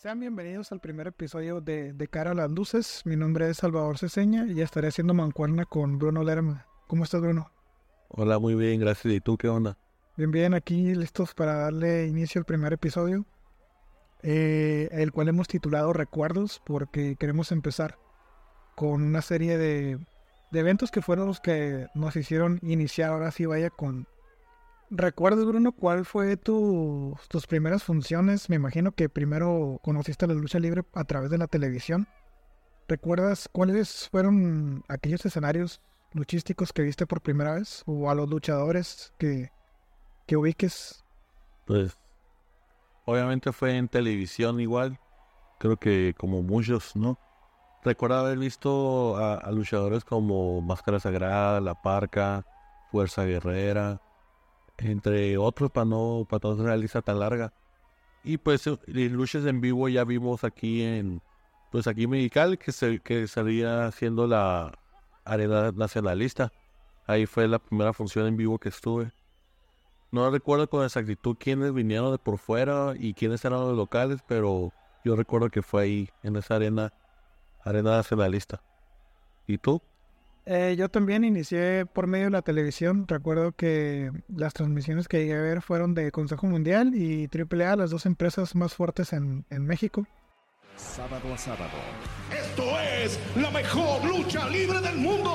Sean 0.00 0.18
bienvenidos 0.18 0.72
al 0.72 0.80
primer 0.80 1.08
episodio 1.08 1.60
de 1.60 1.92
De 1.92 2.08
Cara 2.08 2.30
a 2.30 2.34
las 2.34 2.50
Luces. 2.50 3.02
Mi 3.04 3.16
nombre 3.16 3.50
es 3.50 3.58
Salvador 3.58 3.98
Ceseña 3.98 4.46
y 4.46 4.62
estaré 4.62 4.88
haciendo 4.88 5.12
mancuerna 5.12 5.66
con 5.66 5.98
Bruno 5.98 6.24
Lerma. 6.24 6.64
¿Cómo 6.86 7.04
estás, 7.04 7.20
Bruno? 7.20 7.50
Hola, 8.08 8.38
muy 8.38 8.54
bien, 8.54 8.80
gracias. 8.80 9.12
¿Y 9.12 9.20
tú 9.20 9.36
qué 9.36 9.48
onda? 9.48 9.76
Bien, 10.16 10.30
bien, 10.30 10.54
aquí 10.54 10.94
listos 10.94 11.34
para 11.34 11.54
darle 11.54 12.06
inicio 12.06 12.38
al 12.38 12.46
primer 12.46 12.72
episodio, 12.72 13.26
eh, 14.22 14.88
el 14.90 15.12
cual 15.12 15.28
hemos 15.28 15.48
titulado 15.48 15.92
Recuerdos, 15.92 16.62
porque 16.64 17.16
queremos 17.16 17.52
empezar 17.52 17.98
con 18.76 19.02
una 19.02 19.20
serie 19.20 19.58
de, 19.58 19.98
de 20.50 20.60
eventos 20.60 20.90
que 20.90 21.02
fueron 21.02 21.26
los 21.26 21.40
que 21.40 21.88
nos 21.94 22.16
hicieron 22.16 22.58
iniciar. 22.62 23.10
Ahora 23.10 23.32
sí, 23.32 23.44
vaya 23.44 23.68
con 23.68 24.08
¿Recuerdas, 24.92 25.44
Bruno, 25.44 25.70
cuál 25.70 26.04
fue 26.04 26.36
tu, 26.36 27.16
tus 27.28 27.46
primeras 27.46 27.84
funciones? 27.84 28.50
Me 28.50 28.56
imagino 28.56 28.90
que 28.90 29.08
primero 29.08 29.78
conociste 29.84 30.26
la 30.26 30.34
lucha 30.34 30.58
libre 30.58 30.82
a 30.94 31.04
través 31.04 31.30
de 31.30 31.38
la 31.38 31.46
televisión. 31.46 32.08
¿Recuerdas 32.88 33.48
cuáles 33.52 34.08
fueron 34.08 34.82
aquellos 34.88 35.24
escenarios 35.24 35.80
luchísticos 36.12 36.72
que 36.72 36.82
viste 36.82 37.06
por 37.06 37.20
primera 37.20 37.54
vez? 37.54 37.84
¿O 37.86 38.10
a 38.10 38.16
los 38.16 38.28
luchadores 38.28 39.12
que, 39.16 39.52
que 40.26 40.36
ubiques? 40.36 41.04
Pues, 41.66 41.96
obviamente 43.04 43.52
fue 43.52 43.76
en 43.76 43.86
televisión 43.86 44.58
igual. 44.58 44.98
Creo 45.60 45.76
que 45.76 46.16
como 46.18 46.42
muchos, 46.42 46.96
¿no? 46.96 47.16
Recuerdo 47.84 48.16
haber 48.16 48.38
visto 48.38 49.16
a, 49.18 49.34
a 49.34 49.52
luchadores 49.52 50.04
como 50.04 50.60
Máscara 50.62 50.98
Sagrada, 50.98 51.60
La 51.60 51.80
Parca, 51.80 52.44
Fuerza 52.90 53.24
Guerrera 53.24 54.00
entre 54.80 55.36
otros 55.38 55.70
para 55.70 55.84
no, 55.84 56.26
para 56.28 56.48
no 56.48 56.54
hacer 56.54 56.66
la 56.66 56.76
lista 56.76 57.02
tan 57.02 57.18
larga. 57.20 57.52
Y 58.24 58.38
pues 58.38 58.66
luchas 58.86 59.46
en 59.46 59.60
vivo 59.60 59.88
ya 59.88 60.04
vimos 60.04 60.44
aquí 60.44 60.82
en, 60.82 61.22
pues 61.70 61.86
aquí 61.86 62.04
en 62.04 62.10
Mexicali 62.10 62.56
que, 62.56 62.72
se, 62.72 63.00
que 63.00 63.26
salía 63.26 63.86
haciendo 63.86 64.26
la 64.26 64.78
arena 65.24 65.72
nacionalista. 65.72 66.52
Ahí 67.06 67.26
fue 67.26 67.48
la 67.48 67.58
primera 67.58 67.92
función 67.92 68.26
en 68.26 68.36
vivo 68.36 68.58
que 68.58 68.68
estuve. 68.68 69.12
No 70.12 70.30
recuerdo 70.30 70.68
con 70.68 70.84
exactitud 70.84 71.36
quiénes 71.38 71.72
vinieron 71.72 72.12
de 72.12 72.18
por 72.18 72.38
fuera 72.38 72.94
y 72.98 73.14
quiénes 73.14 73.44
eran 73.44 73.60
los 73.60 73.76
locales, 73.76 74.20
pero 74.26 74.72
yo 75.04 75.16
recuerdo 75.16 75.50
que 75.50 75.62
fue 75.62 75.82
ahí, 75.82 76.10
en 76.22 76.36
esa 76.36 76.56
arena, 76.56 76.92
arena 77.64 77.92
nacionalista. 77.92 78.60
¿Y 79.46 79.58
tú? 79.58 79.80
Eh, 80.46 80.74
yo 80.78 80.88
también 80.88 81.22
inicié 81.24 81.86
por 81.86 82.06
medio 82.06 82.26
de 82.26 82.30
la 82.30 82.42
televisión. 82.42 83.06
Recuerdo 83.06 83.52
que 83.52 84.10
las 84.28 84.54
transmisiones 84.54 85.06
que 85.06 85.18
llegué 85.18 85.34
a 85.34 85.42
ver 85.42 85.62
fueron 85.62 85.94
de 85.94 86.10
Consejo 86.10 86.46
Mundial 86.46 86.94
y 86.94 87.28
AAA, 87.28 87.76
las 87.76 87.90
dos 87.90 88.06
empresas 88.06 88.54
más 88.54 88.74
fuertes 88.74 89.12
en, 89.12 89.44
en 89.50 89.66
México. 89.66 90.06
Sábado 90.76 91.34
a 91.34 91.38
sábado. 91.38 91.70
Esto 92.32 92.62
es 92.80 93.20
la 93.36 93.50
mejor 93.50 94.04
lucha 94.04 94.48
libre 94.48 94.80
del 94.80 94.96
mundo. 94.96 95.30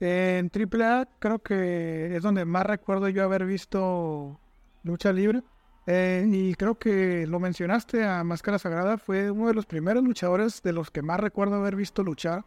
En 0.00 0.50
AAA 0.50 1.08
creo 1.20 1.38
que 1.38 2.16
es 2.16 2.22
donde 2.22 2.44
más 2.44 2.66
recuerdo 2.66 3.08
yo 3.08 3.22
haber 3.22 3.46
visto 3.46 4.40
lucha 4.82 5.12
libre. 5.12 5.42
Eh, 5.86 6.24
y 6.28 6.54
creo 6.54 6.76
que 6.76 7.26
lo 7.26 7.40
mencionaste 7.40 8.04
a 8.04 8.22
Máscara 8.22 8.58
Sagrada, 8.58 8.98
fue 8.98 9.30
uno 9.30 9.48
de 9.48 9.54
los 9.54 9.66
primeros 9.66 10.04
luchadores 10.04 10.62
de 10.62 10.72
los 10.72 10.90
que 10.90 11.02
más 11.02 11.18
recuerdo 11.20 11.56
haber 11.56 11.76
visto 11.76 12.02
luchar. 12.02 12.44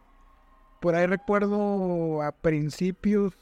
Por 0.80 0.94
ahí 0.94 1.06
recuerdo 1.06 2.22
a 2.22 2.32
principios 2.32 3.32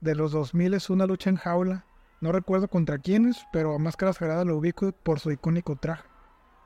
de 0.00 0.14
los 0.14 0.32
2000 0.32 0.74
es 0.74 0.90
una 0.90 1.06
lucha 1.06 1.30
en 1.30 1.36
jaula. 1.36 1.84
No 2.20 2.30
recuerdo 2.30 2.68
contra 2.68 2.98
quiénes, 2.98 3.44
pero 3.52 3.74
a 3.74 3.78
Máscara 3.78 4.12
Sagrada 4.12 4.44
lo 4.44 4.56
ubico 4.56 4.92
por 4.92 5.18
su 5.18 5.32
icónico 5.32 5.76
traje. 5.76 6.04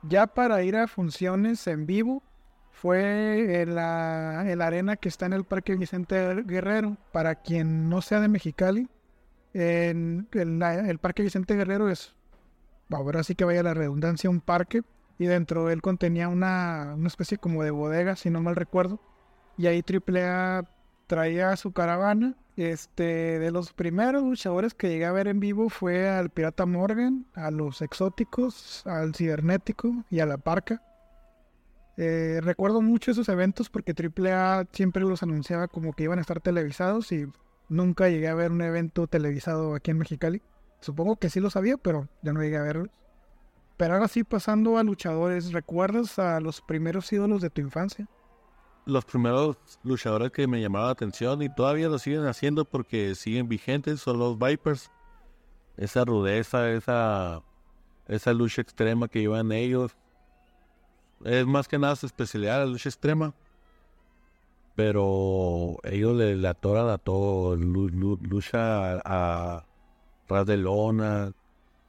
Ya 0.03 0.27
para 0.27 0.61
ir 0.63 0.77
a 0.77 0.87
funciones 0.87 1.65
en 1.67 1.85
vivo 1.85 2.23
fue 2.71 3.61
en 3.61 3.75
la, 3.75 4.41
arena 4.41 4.95
que 4.95 5.09
está 5.09 5.25
en 5.25 5.33
el 5.33 5.43
Parque 5.43 5.75
Vicente 5.75 6.43
Guerrero. 6.43 6.97
Para 7.11 7.35
quien 7.35 7.89
no 7.89 8.01
sea 8.01 8.21
de 8.21 8.29
Mexicali, 8.29 8.87
en, 9.53 10.27
el 10.31 10.99
Parque 10.99 11.23
Vicente 11.23 11.55
Guerrero 11.55 11.89
es, 11.89 12.15
ahora 12.89 13.23
sí 13.23 13.35
que 13.35 13.45
vaya 13.45 13.63
la 13.63 13.73
redundancia, 13.73 14.29
un 14.29 14.41
parque. 14.41 14.83
Y 15.17 15.25
dentro 15.25 15.65
de 15.65 15.73
él 15.73 15.81
contenía 15.81 16.29
una, 16.29 16.93
una 16.95 17.07
especie 17.07 17.37
como 17.37 17.63
de 17.63 17.71
bodega, 17.71 18.15
si 18.15 18.29
no 18.29 18.39
mal 18.41 18.55
recuerdo 18.55 19.01
y 19.59 19.67
ahí 19.67 19.83
AAA 19.83 20.63
traía 21.05 21.55
su 21.57 21.73
caravana. 21.73 22.33
Este, 22.55 23.39
de 23.39 23.51
los 23.51 23.73
primeros 23.73 24.23
luchadores 24.23 24.73
que 24.73 24.87
llegué 24.87 25.05
a 25.05 25.11
ver 25.11 25.27
en 25.27 25.41
vivo 25.41 25.69
fue 25.69 26.09
al 26.09 26.29
Pirata 26.29 26.65
Morgan, 26.65 27.25
a 27.33 27.51
los 27.51 27.81
Exóticos, 27.81 28.85
al 28.85 29.13
Cibernético 29.13 30.05
y 30.09 30.21
a 30.21 30.25
la 30.25 30.37
Parca. 30.37 30.81
Eh, 31.97 32.39
recuerdo 32.41 32.81
mucho 32.81 33.11
esos 33.11 33.27
eventos 33.27 33.69
porque 33.69 33.93
AAA 33.93 34.67
siempre 34.71 35.03
los 35.03 35.23
anunciaba 35.23 35.67
como 35.67 35.91
que 35.91 36.03
iban 36.03 36.19
a 36.19 36.21
estar 36.21 36.39
televisados 36.39 37.11
y 37.11 37.25
nunca 37.67 38.07
llegué 38.07 38.29
a 38.29 38.35
ver 38.35 38.51
un 38.51 38.61
evento 38.61 39.07
televisado 39.07 39.75
aquí 39.75 39.91
en 39.91 39.97
Mexicali. 39.97 40.41
Supongo 40.79 41.17
que 41.17 41.29
sí 41.29 41.41
lo 41.41 41.49
sabía, 41.49 41.75
pero 41.75 42.07
ya 42.21 42.31
no 42.31 42.41
llegué 42.41 42.55
a 42.55 42.63
verlos. 42.63 42.89
Pero 43.75 43.95
ahora 43.95 44.07
sí, 44.07 44.23
pasando 44.23 44.77
a 44.77 44.83
luchadores, 44.83 45.51
¿recuerdas 45.51 46.17
a 46.17 46.39
los 46.39 46.61
primeros 46.61 47.11
ídolos 47.11 47.41
de 47.41 47.49
tu 47.49 47.59
infancia? 47.59 48.07
Los 48.89 49.05
primeros 49.05 49.57
luchadores 49.83 50.31
que 50.31 50.47
me 50.47 50.61
llamaban 50.61 50.87
la 50.87 50.93
atención 50.93 51.41
y 51.41 51.53
todavía 51.53 51.87
lo 51.87 51.99
siguen 51.99 52.25
haciendo 52.25 52.65
porque 52.65 53.15
siguen 53.15 53.47
vigentes 53.47 54.01
son 54.01 54.19
los 54.19 54.37
Vipers. 54.37 54.91
Esa 55.77 56.03
rudeza, 56.03 56.69
esa, 56.71 57.41
esa 58.07 58.33
lucha 58.33 58.61
extrema 58.61 59.07
que 59.07 59.21
llevan 59.21 59.51
ellos. 59.51 59.95
Es 61.23 61.45
más 61.45 61.67
que 61.67 61.79
nada 61.79 61.95
su 61.95 62.05
especialidad, 62.05 62.59
la 62.59 62.65
lucha 62.65 62.89
extrema. 62.89 63.33
Pero 64.75 65.77
ellos 65.83 66.15
le, 66.15 66.35
le 66.35 66.47
atoran 66.47 66.89
a 66.89 66.97
todo. 66.97 67.55
lucha 67.55 68.93
a, 68.93 69.01
a 69.57 69.65
ras 70.27 70.45
de 70.45 70.57
lona, 70.57 71.33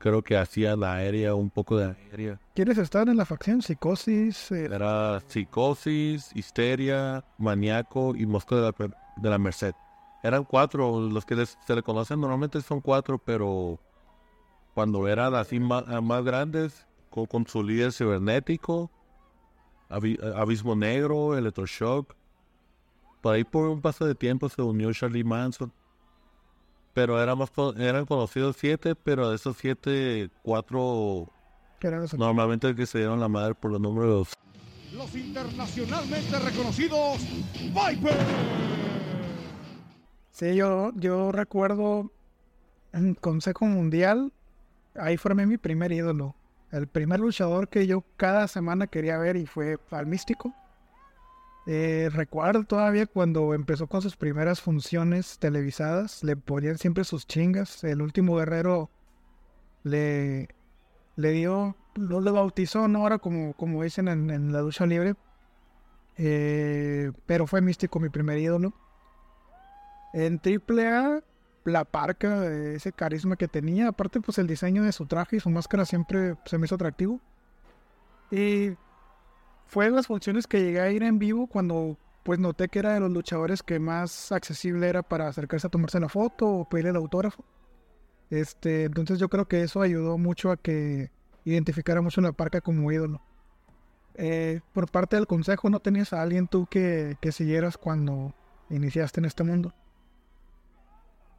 creo 0.00 0.22
que 0.22 0.37
hacía 0.37 0.75
la 0.77 0.94
aérea, 0.94 1.34
un 1.34 1.50
poco 1.50 1.77
de 1.77 1.94
aérea. 2.11 2.41
¿Quiénes 2.55 2.78
están 2.78 3.09
en 3.09 3.19
la 3.19 3.27
facción? 3.27 3.61
Psicosis. 3.61 4.50
Eh, 4.50 4.65
Era 4.65 5.21
Psicosis, 5.27 6.31
Histeria, 6.34 7.22
Maníaco 7.38 8.16
y 8.16 8.25
Mosco 8.25 8.56
de 8.56 8.62
la, 8.62 8.97
de 9.16 9.31
la 9.31 9.38
Merced. 9.38 9.75
Eran 10.22 10.44
cuatro, 10.44 11.00
los 11.00 11.25
que 11.25 11.47
se 11.47 11.75
le 11.75 11.83
conocen 11.83 12.21
normalmente 12.21 12.61
son 12.62 12.81
cuatro, 12.81 13.19
pero 13.19 13.78
cuando 14.75 15.06
eran 15.06 15.34
así 15.34 15.61
más, 15.61 15.84
grandes, 16.25 16.87
con, 17.11 17.47
su 17.47 17.62
líder 17.62 17.93
cibernético, 17.93 18.91
Abismo 19.88 20.75
Negro, 20.75 21.37
Electroshock. 21.37 22.15
Por 23.21 23.34
ahí 23.34 23.44
por 23.44 23.69
un 23.69 23.82
paso 23.82 24.06
de 24.06 24.15
tiempo 24.15 24.49
se 24.49 24.62
unió 24.62 24.91
Charlie 24.94 25.25
Manson 25.25 25.71
pero 26.92 27.22
éramos, 27.22 27.50
eran 27.78 28.06
conocidos 28.06 28.56
siete, 28.58 28.94
pero 28.94 29.30
de 29.30 29.36
esos 29.36 29.56
siete, 29.56 30.30
cuatro 30.42 31.28
normalmente 32.16 32.74
que 32.74 32.86
se 32.86 32.98
dieron 32.98 33.20
la 33.20 33.28
madre 33.28 33.54
por 33.54 33.72
los 33.72 33.80
números. 33.80 34.32
Los 34.92 35.14
internacionalmente 35.14 36.38
reconocidos 36.38 37.20
Viper. 37.54 38.16
Sí, 40.30 40.54
yo, 40.54 40.90
yo 40.96 41.32
recuerdo 41.32 42.10
en 42.92 43.14
Consejo 43.14 43.66
Mundial, 43.66 44.32
ahí 44.94 45.16
formé 45.16 45.46
mi 45.46 45.58
primer 45.58 45.92
ídolo. 45.92 46.34
El 46.72 46.86
primer 46.86 47.20
luchador 47.20 47.68
que 47.68 47.86
yo 47.86 48.04
cada 48.16 48.46
semana 48.46 48.86
quería 48.86 49.18
ver 49.18 49.36
y 49.36 49.46
fue 49.46 49.78
al 49.90 50.06
Místico. 50.06 50.54
Eh, 51.72 52.10
recuerdo 52.12 52.64
todavía 52.64 53.06
cuando 53.06 53.54
empezó 53.54 53.86
con 53.86 54.03
sus 54.03 54.16
primeras 54.16 54.60
funciones 54.60 55.38
televisadas, 55.38 56.25
le 56.25 56.34
ponían 56.34 56.78
siempre 56.78 57.04
sus 57.04 57.28
chingas. 57.28 57.84
El 57.84 58.02
último 58.02 58.34
guerrero 58.34 58.90
le, 59.84 60.49
le 61.14 61.31
dio, 61.31 61.76
no 61.94 62.20
le 62.20 62.32
bautizó, 62.32 62.88
¿no? 62.88 63.02
Ahora 63.02 63.19
como, 63.19 63.52
como 63.52 63.84
dicen 63.84 64.08
en, 64.08 64.52
la 64.52 64.58
ducha 64.62 64.84
libre. 64.84 65.14
Eh, 66.17 67.12
pero 67.26 67.46
fue 67.46 67.61
místico 67.61 68.00
mi 68.00 68.08
primer 68.08 68.38
ídolo. 68.38 68.72
En 70.12 70.40
AAA, 70.44 71.20
la 71.67 71.84
parca, 71.84 72.49
ese 72.49 72.90
carisma 72.90 73.37
que 73.37 73.46
tenía, 73.46 73.87
aparte 73.87 74.20
pues 74.20 74.38
el 74.38 74.49
diseño 74.49 74.82
de 74.82 74.90
su 74.90 75.06
traje 75.06 75.37
y 75.37 75.40
su 75.40 75.50
máscara 75.50 75.84
siempre 75.84 76.34
se 76.46 76.58
me 76.58 76.67
hizo 76.67 76.75
atractivo. 76.75 77.20
Y 78.32 78.72
fue 79.70 79.88
las 79.88 80.08
funciones 80.08 80.49
que 80.49 80.61
llegué 80.61 80.81
a 80.81 80.90
ir 80.90 81.05
en 81.05 81.20
vivo 81.20 81.46
cuando 81.46 81.96
pues 82.25 82.40
noté 82.40 82.69
que 82.69 82.81
era 82.81 82.93
de 82.93 83.00
los 83.00 83.11
luchadores 83.11 83.62
que 83.62 83.78
más 83.78 84.32
accesible 84.32 84.88
era 84.88 85.02
para 85.02 85.28
acercarse 85.28 85.69
a 85.69 85.70
tomarse 85.70 86.00
la 86.00 86.08
foto 86.08 86.49
o 86.49 86.69
pedir 86.69 86.88
el 86.88 86.96
autógrafo. 86.96 87.44
Este, 88.31 88.84
entonces 88.84 89.20
yo 89.20 89.28
creo 89.28 89.46
que 89.46 89.62
eso 89.62 89.81
ayudó 89.81 90.19
mucho 90.19 90.50
a 90.50 90.56
que 90.56 91.12
identificara 91.44 92.00
mucho 92.00 92.20
la 92.20 92.32
parca 92.32 92.61
como 92.61 92.90
ídolo. 92.90 93.22
Eh, 94.17 94.61
por 94.72 94.90
parte 94.90 95.14
del 95.14 95.28
consejo, 95.28 95.70
¿no 95.70 95.78
tenías 95.78 96.12
a 96.12 96.20
alguien 96.20 96.49
tú 96.49 96.67
que, 96.67 97.17
que 97.20 97.31
siguieras 97.31 97.78
cuando 97.78 98.34
iniciaste 98.70 99.20
en 99.20 99.26
este 99.26 99.44
mundo? 99.44 99.72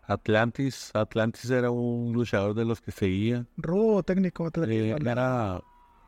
Atlantis, 0.07 0.89
Atlantis 0.93 1.49
era 1.49 1.69
un 1.69 2.13
luchador 2.13 2.53
de 2.53 2.63
los 2.63 2.79
que 2.79 2.91
seguía. 2.91 3.45
Rudo 3.57 4.03
técnico, 4.03 4.45
Atlantis. 4.47 4.77
Eh, 4.77 4.95
era 4.99 5.61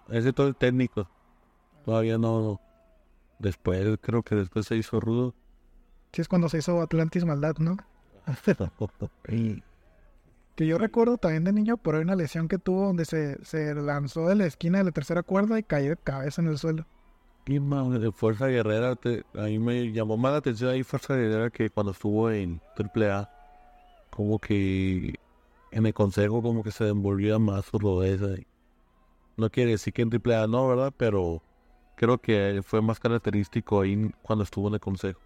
ese 0.09 0.31
todo 0.31 0.47
el 0.47 0.55
técnico. 0.55 1.09
Todavía 1.85 2.17
no. 2.17 2.59
Después, 3.39 3.97
creo 4.01 4.23
que 4.23 4.35
después 4.35 4.65
se 4.67 4.75
hizo 4.75 4.99
rudo. 4.99 5.33
Sí, 6.13 6.21
es 6.21 6.27
cuando 6.27 6.47
se 6.49 6.59
hizo 6.59 6.81
Atlantis 6.81 7.25
Maldad, 7.25 7.57
¿no? 7.57 7.77
que 10.55 10.67
yo 10.67 10.77
recuerdo 10.77 11.17
también 11.17 11.43
de 11.43 11.51
niño 11.51 11.77
por 11.77 11.95
una 11.95 12.15
lesión 12.15 12.47
que 12.47 12.57
tuvo 12.59 12.85
donde 12.87 13.05
se, 13.05 13.43
se 13.43 13.73
lanzó 13.73 14.27
de 14.27 14.35
la 14.35 14.45
esquina 14.45 14.77
de 14.77 14.83
la 14.85 14.91
tercera 14.91 15.23
cuerda 15.23 15.57
y 15.59 15.63
cayó 15.63 15.89
de 15.89 15.97
cabeza 15.97 16.41
en 16.41 16.47
el 16.49 16.57
suelo. 16.57 16.85
Y 17.45 17.59
man, 17.59 17.99
de 17.99 18.11
Fuerza 18.11 18.47
Guerrera, 18.47 18.95
te- 18.95 19.25
a 19.35 19.43
mí 19.43 19.59
me 19.59 19.91
llamó 19.91 20.15
más 20.15 20.31
la 20.31 20.37
atención 20.37 20.69
ahí 20.69 20.83
Fuerza 20.83 21.15
Guerrera 21.15 21.49
que 21.49 21.69
cuando 21.69 21.91
estuvo 21.91 22.29
en 22.31 22.61
AAA. 22.77 23.29
Como 24.11 24.37
que 24.39 25.15
en 25.71 25.85
el 25.87 25.93
consejo 25.93 26.41
como 26.41 26.63
que 26.63 26.71
se 26.71 26.87
envolvía 26.87 27.39
más 27.39 27.65
su 27.65 27.79
rodeza. 27.79 28.27
No 29.35 29.49
quiere 29.49 29.71
decir 29.71 29.91
que 29.91 30.03
en 30.03 30.11
AAA 30.13 30.45
no, 30.47 30.67
¿verdad? 30.67 30.93
Pero 30.95 31.41
creo 31.95 32.17
que 32.17 32.61
fue 32.65 32.81
más 32.81 32.99
característico 32.99 33.81
ahí 33.81 34.11
cuando 34.21 34.43
estuvo 34.43 34.67
en 34.67 34.75
el 34.75 34.79
consejo. 34.79 35.19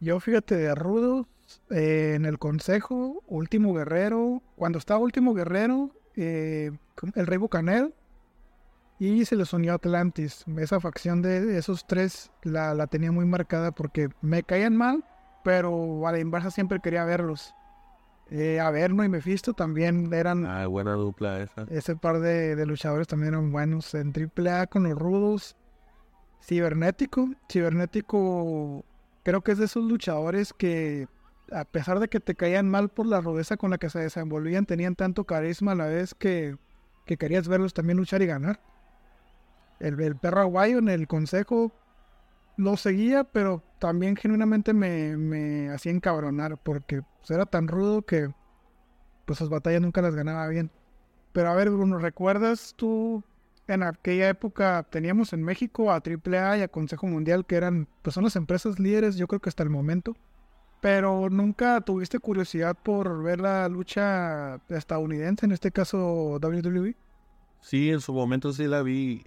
Yo 0.00 0.18
fíjate 0.20 0.56
de 0.56 0.74
Rudos, 0.74 1.26
eh, 1.70 2.12
en 2.16 2.24
el 2.24 2.38
Consejo, 2.38 3.22
Último 3.26 3.74
Guerrero, 3.74 4.42
cuando 4.56 4.78
estaba 4.78 5.00
Último 5.00 5.34
Guerrero, 5.34 5.90
eh, 6.16 6.70
el 7.14 7.26
Rey 7.26 7.36
Bucanel 7.38 7.92
y 8.98 9.24
se 9.24 9.36
les 9.36 9.52
unió 9.52 9.74
Atlantis. 9.74 10.44
Esa 10.58 10.80
facción 10.80 11.20
de 11.22 11.58
esos 11.58 11.86
tres 11.86 12.30
la, 12.42 12.72
la 12.74 12.86
tenía 12.86 13.12
muy 13.12 13.24
marcada 13.26 13.72
porque 13.72 14.08
me 14.22 14.42
caían 14.42 14.76
mal, 14.76 15.04
pero 15.44 16.06
a 16.06 16.12
la 16.12 16.18
inversa 16.18 16.50
siempre 16.50 16.80
quería 16.80 17.04
verlos. 17.04 17.54
Eh, 18.30 18.60
Averno 18.60 19.02
y 19.04 19.08
Mephisto 19.08 19.54
también 19.54 20.12
eran 20.14 20.46
Ah, 20.46 20.66
buena 20.66 20.92
dupla 20.92 21.40
esa. 21.42 21.62
ese 21.68 21.96
par 21.96 22.20
de, 22.20 22.54
de 22.54 22.64
luchadores 22.66 23.08
también 23.08 23.34
eran 23.34 23.50
buenos. 23.50 23.92
En 23.94 24.12
AAA 24.14 24.66
con 24.68 24.84
los 24.84 24.96
rudos. 24.96 25.56
Cibernético. 26.42 27.30
Cibernético 27.50 28.84
creo 29.22 29.42
que 29.42 29.52
es 29.52 29.58
de 29.58 29.66
esos 29.66 29.84
luchadores 29.84 30.52
que 30.52 31.08
a 31.52 31.64
pesar 31.64 31.98
de 31.98 32.08
que 32.08 32.20
te 32.20 32.34
caían 32.34 32.68
mal 32.68 32.88
por 32.88 33.06
la 33.06 33.20
rudeza 33.20 33.56
con 33.56 33.70
la 33.70 33.78
que 33.78 33.90
se 33.90 33.98
desenvolvían, 33.98 34.66
tenían 34.66 34.94
tanto 34.94 35.24
carisma 35.24 35.72
a 35.72 35.76
la 35.76 35.86
vez 35.86 36.14
que, 36.14 36.56
que 37.06 37.16
querías 37.16 37.48
verlos 37.48 37.74
también 37.74 37.98
luchar 37.98 38.22
y 38.22 38.26
ganar. 38.26 38.60
El, 39.80 40.16
perro 40.16 40.42
aguayo 40.42 40.78
en 40.78 40.88
el 40.88 41.08
consejo 41.08 41.72
lo 42.56 42.76
seguía, 42.76 43.24
pero 43.24 43.62
también 43.78 44.14
genuinamente 44.14 44.74
me, 44.74 45.16
me 45.16 45.70
hacía 45.70 45.92
encabronar 45.92 46.58
porque 46.58 47.02
pues, 47.18 47.30
era 47.30 47.46
tan 47.46 47.66
rudo 47.66 48.02
que 48.02 48.30
pues 49.24 49.38
sus 49.38 49.48
batallas 49.48 49.80
nunca 49.80 50.02
las 50.02 50.14
ganaba 50.14 50.46
bien. 50.48 50.70
Pero 51.32 51.50
a 51.50 51.54
ver, 51.54 51.70
Bruno, 51.70 51.98
¿recuerdas 51.98 52.74
tú 52.76 53.24
en 53.72 53.82
aquella 53.82 54.28
época 54.28 54.86
teníamos 54.90 55.32
en 55.32 55.42
México 55.42 55.90
a 55.92 55.96
AAA 56.02 56.58
y 56.58 56.62
a 56.62 56.68
Consejo 56.68 57.06
Mundial 57.06 57.44
que 57.46 57.56
eran, 57.56 57.88
pues 58.02 58.14
son 58.14 58.24
las 58.24 58.36
empresas 58.36 58.78
líderes, 58.78 59.16
yo 59.16 59.26
creo 59.26 59.40
que 59.40 59.48
hasta 59.48 59.62
el 59.62 59.70
momento? 59.70 60.16
Pero 60.80 61.28
nunca 61.30 61.80
tuviste 61.82 62.18
curiosidad 62.18 62.74
por 62.74 63.22
ver 63.22 63.40
la 63.40 63.68
lucha 63.68 64.60
estadounidense, 64.70 65.44
en 65.46 65.52
este 65.52 65.70
caso? 65.70 66.38
WWE. 66.40 66.96
Sí, 67.60 67.90
en 67.90 68.00
su 68.00 68.12
momento 68.14 68.52
sí 68.52 68.66
la 68.66 68.82
vi. 68.82 69.24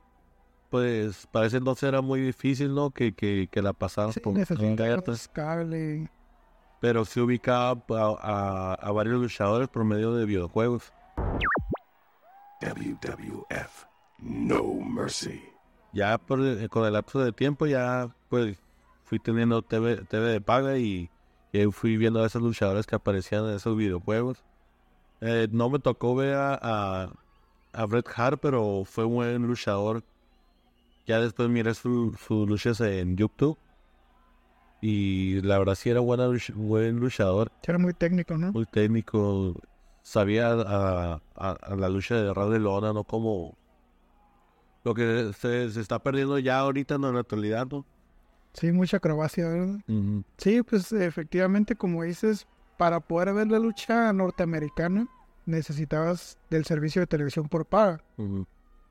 Pues 0.71 1.27
parece 1.31 1.57
entonces 1.57 1.83
era 1.87 2.01
muy 2.01 2.19
difícil, 2.19 2.73
¿no? 2.73 2.89
Que, 2.89 3.13
que, 3.13 3.47
que 3.51 3.61
la 3.61 3.73
pasaran 3.73 4.11
Sí, 4.13 4.19
por 4.19 4.33
necesitabas 4.33 5.27
cable. 5.27 6.09
Pero 6.81 7.05
sí 7.05 7.19
ubicaba 7.19 7.79
a, 7.89 8.15
a- 8.21 8.73
a 8.73 8.91
varios 8.91 9.21
luchadores 9.21 9.67
por 9.67 9.83
medio 9.85 10.15
de 10.15 10.25
videojuegos. 10.25 10.91
WWF. 12.61 13.85
No 14.19 14.63
mercy. 14.81 15.41
Ya 15.93 16.17
por 16.17 16.39
el- 16.39 16.69
con 16.69 16.85
el 16.85 16.93
lapso 16.93 17.19
de 17.23 17.31
tiempo 17.31 17.65
ya 17.67 18.15
pues 18.29 18.57
fui 19.03 19.19
teniendo 19.19 19.61
TV, 19.61 19.97
TV 20.05 20.27
de 20.31 20.41
paga 20.41 20.77
y, 20.77 21.09
y 21.51 21.65
fui 21.71 21.97
viendo 21.97 22.23
a 22.23 22.27
esos 22.27 22.41
luchadores 22.41 22.87
que 22.87 22.95
aparecían 22.95 23.45
en 23.45 23.55
esos 23.55 23.77
videojuegos. 23.77 24.43
Eh, 25.21 25.47
no 25.51 25.69
me 25.69 25.79
tocó 25.79 26.15
ver 26.15 26.33
a, 26.35 26.57
a, 26.61 27.11
a 27.73 27.85
Bret 27.85 28.07
Hart, 28.15 28.39
pero 28.41 28.83
fue 28.85 29.05
un 29.05 29.13
buen 29.15 29.43
luchador. 29.47 30.03
Ya 31.05 31.19
después 31.19 31.49
miré 31.49 31.73
su- 31.73 32.15
sus 32.27 32.47
luchas 32.47 32.79
en 32.81 33.15
YouTube. 33.15 33.57
Y 34.81 35.41
la 35.41 35.59
verdad 35.59 35.75
sí 35.75 35.89
era 35.89 35.99
buena, 36.01 36.27
buen 36.55 36.99
luchador. 36.99 37.51
Era 37.65 37.77
muy 37.77 37.93
técnico, 37.93 38.37
¿no? 38.37 38.51
muy 38.51 38.65
técnico, 38.65 39.55
sabía 40.01 40.51
a, 40.51 41.21
a- 41.35 41.51
a 41.61 41.75
la 41.75 41.87
lucha 41.89 42.15
de 42.15 42.33
ras 42.33 42.49
de 42.49 42.59
lona, 42.59 42.91
no 42.91 43.03
como 43.05 43.55
lo 44.83 44.93
que 44.93 45.31
se, 45.39 45.71
se 45.71 45.81
está 45.81 45.99
perdiendo 45.99 46.37
ya 46.39 46.59
ahorita 46.59 46.97
¿no? 46.97 47.09
en 47.09 47.15
la 47.15 47.21
actualidad, 47.21 47.67
¿no? 47.69 47.85
Sí, 48.53 48.71
mucha 48.71 48.97
acrobacia, 48.97 49.47
¿verdad? 49.47 49.79
Sí, 50.37 50.61
pues 50.61 50.91
efectivamente, 50.91 51.75
como 51.75 52.03
dices, 52.03 52.45
para 52.77 52.99
poder 52.99 53.33
ver 53.33 53.47
la 53.47 53.59
lucha 53.59 54.13
norteamericana 54.13 55.07
necesitabas 55.45 56.37
del 56.49 56.63
servicio 56.65 57.01
de 57.01 57.07
televisión 57.07 57.49
por 57.49 57.65
paga, 57.65 58.01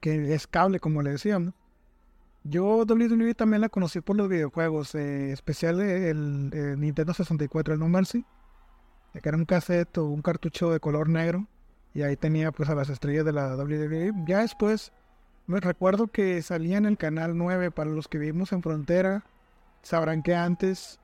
que 0.01 0.35
es 0.35 0.47
cable, 0.47 0.81
como 0.81 1.01
le 1.03 1.13
decíamos. 1.13 1.55
Yo 2.45 2.85
WWE 2.85 3.35
también 3.35 3.61
la 3.61 3.69
conocí 3.69 4.01
por 4.01 4.17
los 4.17 4.29
videojuegos, 4.29 4.97
eh, 4.97 5.31
especial 5.31 5.81
el, 5.81 6.51
el 6.53 6.81
Nintendo 6.81 7.15
64, 7.15 7.75
el 7.75 7.79
No 7.79 7.89
Mercy, 7.89 8.27
que 9.13 9.29
era 9.29 9.39
un 9.39 9.45
cassette 9.45 9.99
o 9.99 10.07
un 10.07 10.23
cartucho 10.23 10.73
de 10.73 10.81
color 10.81 11.09
negro, 11.09 11.47
y 11.95 12.03
ahí 12.03 12.17
tenía 12.17 12.51
pues 12.51 12.69
a 12.69 12.75
las 12.75 12.89
estrellas 12.89 13.25
de 13.25 13.33
la 13.33 13.55
WWE. 13.55 14.13
Ya 14.27 14.41
después 14.41 14.93
me 15.47 15.61
recuerdo 15.61 16.09
que 16.09 16.41
salía 16.43 16.79
en 16.79 16.87
el 16.87 16.97
canal 16.97 17.37
9 17.37 17.71
para 17.71 17.91
los 17.91 18.09
que 18.09 18.19
vivimos 18.19 18.53
en 18.53 18.63
frontera, 18.63 19.25
sabrán 19.83 20.23
que 20.23 20.35
antes 20.35 21.01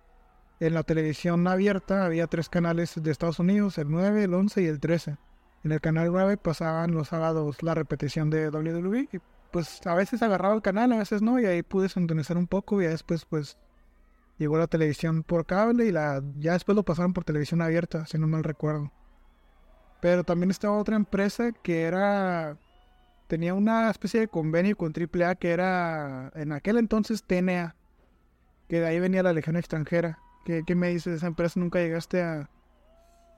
en 0.61 0.75
la 0.75 0.83
televisión 0.83 1.47
abierta 1.47 2.05
había 2.05 2.27
tres 2.27 2.49
canales 2.49 3.01
de 3.01 3.11
Estados 3.11 3.39
Unidos, 3.39 3.79
el 3.79 3.91
9, 3.91 4.25
el 4.25 4.35
11 4.35 4.63
y 4.63 4.67
el 4.67 4.81
13. 4.81 5.17
En 5.65 5.73
el 5.73 5.81
canal 5.81 6.11
9 6.11 6.37
pasaban 6.37 6.93
los 6.93 7.09
sábados 7.09 7.63
la 7.63 7.75
repetición 7.75 8.31
de 8.31 8.49
WWE 8.49 9.09
y 9.13 9.19
pues 9.51 9.85
a 9.87 9.95
veces 9.95 10.23
agarraba 10.23 10.55
el 10.55 10.63
canal, 10.63 10.93
a 10.93 10.99
veces 10.99 11.23
no, 11.23 11.41
y 11.41 11.47
ahí 11.47 11.63
pude 11.63 11.89
sintonizar 11.89 12.37
un 12.37 12.47
poco 12.47 12.81
y 12.83 12.87
después 12.87 13.25
pues 13.25 13.57
llegó 14.39 14.59
la 14.59 14.67
televisión 14.67 15.23
por 15.23 15.47
cable 15.47 15.87
y 15.87 15.93
la 15.93 16.23
ya 16.39 16.53
después 16.53 16.77
lo 16.77 16.85
pasaron 16.85 17.13
por 17.13 17.25
televisión 17.25 17.63
abierta, 17.63 18.07
si 18.07 18.19
no 18.19 18.29
mal 18.29 18.45
recuerdo. 18.45 18.93
Pero 20.01 20.23
también 20.23 20.51
estaba 20.51 20.77
otra 20.77 20.97
empresa 20.97 21.53
que 21.53 21.83
era 21.83 22.57
tenía 23.29 23.55
una 23.55 23.91
especie 23.91 24.21
de 24.21 24.29
convenio 24.29 24.77
con 24.77 24.93
AAA 24.93 25.37
que 25.37 25.51
era 25.51 26.33
en 26.35 26.53
aquel 26.53 26.79
entonces 26.79 27.23
TNA, 27.23 27.77
que 28.69 28.81
de 28.81 28.87
ahí 28.87 28.99
venía 28.99 29.23
la 29.23 29.33
Legión 29.33 29.57
extranjera. 29.57 30.19
¿Qué, 30.45 30.65
qué 30.67 30.75
me 30.75 30.89
dices 30.89 31.13
de 31.13 31.17
esa 31.19 31.27
empresa? 31.29 31.61
¿Nunca 31.61 31.79
llegaste 31.79 32.23
a...? 32.23 32.51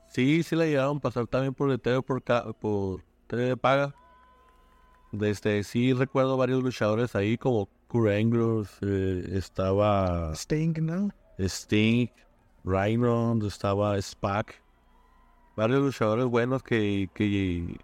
Sí, 0.08 0.42
sí 0.42 0.56
la 0.56 0.64
llegaron 0.64 0.96
a 0.96 1.00
pasar 1.00 1.26
también 1.26 1.54
por 1.54 1.70
el 1.70 1.80
TV 1.80 2.02
por, 2.02 2.22
por 2.22 3.02
TV 3.26 3.42
de 3.42 3.56
paga. 3.56 3.94
Desde, 5.12 5.64
sí 5.64 5.92
recuerdo 5.92 6.36
varios 6.36 6.62
luchadores 6.62 7.14
ahí 7.16 7.36
como 7.36 7.68
Kurt 7.88 8.08
eh, 8.82 9.24
estaba 9.32 10.32
Sting, 10.34 10.74
¿no? 10.80 11.10
Sting, 11.38 12.08
Rhino, 12.64 13.38
estaba 13.44 14.00
Spack. 14.00 14.62
Varios 15.56 15.80
luchadores 15.80 16.26
buenos 16.26 16.62
que, 16.62 17.08
que 17.12 17.76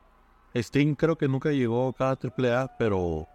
Sting 0.62 0.94
creo 0.94 1.16
que 1.16 1.28
nunca 1.28 1.50
llegó 1.50 1.88
acá 1.88 2.10
a 2.10 2.16
AAA, 2.16 2.76
pero 2.78 3.26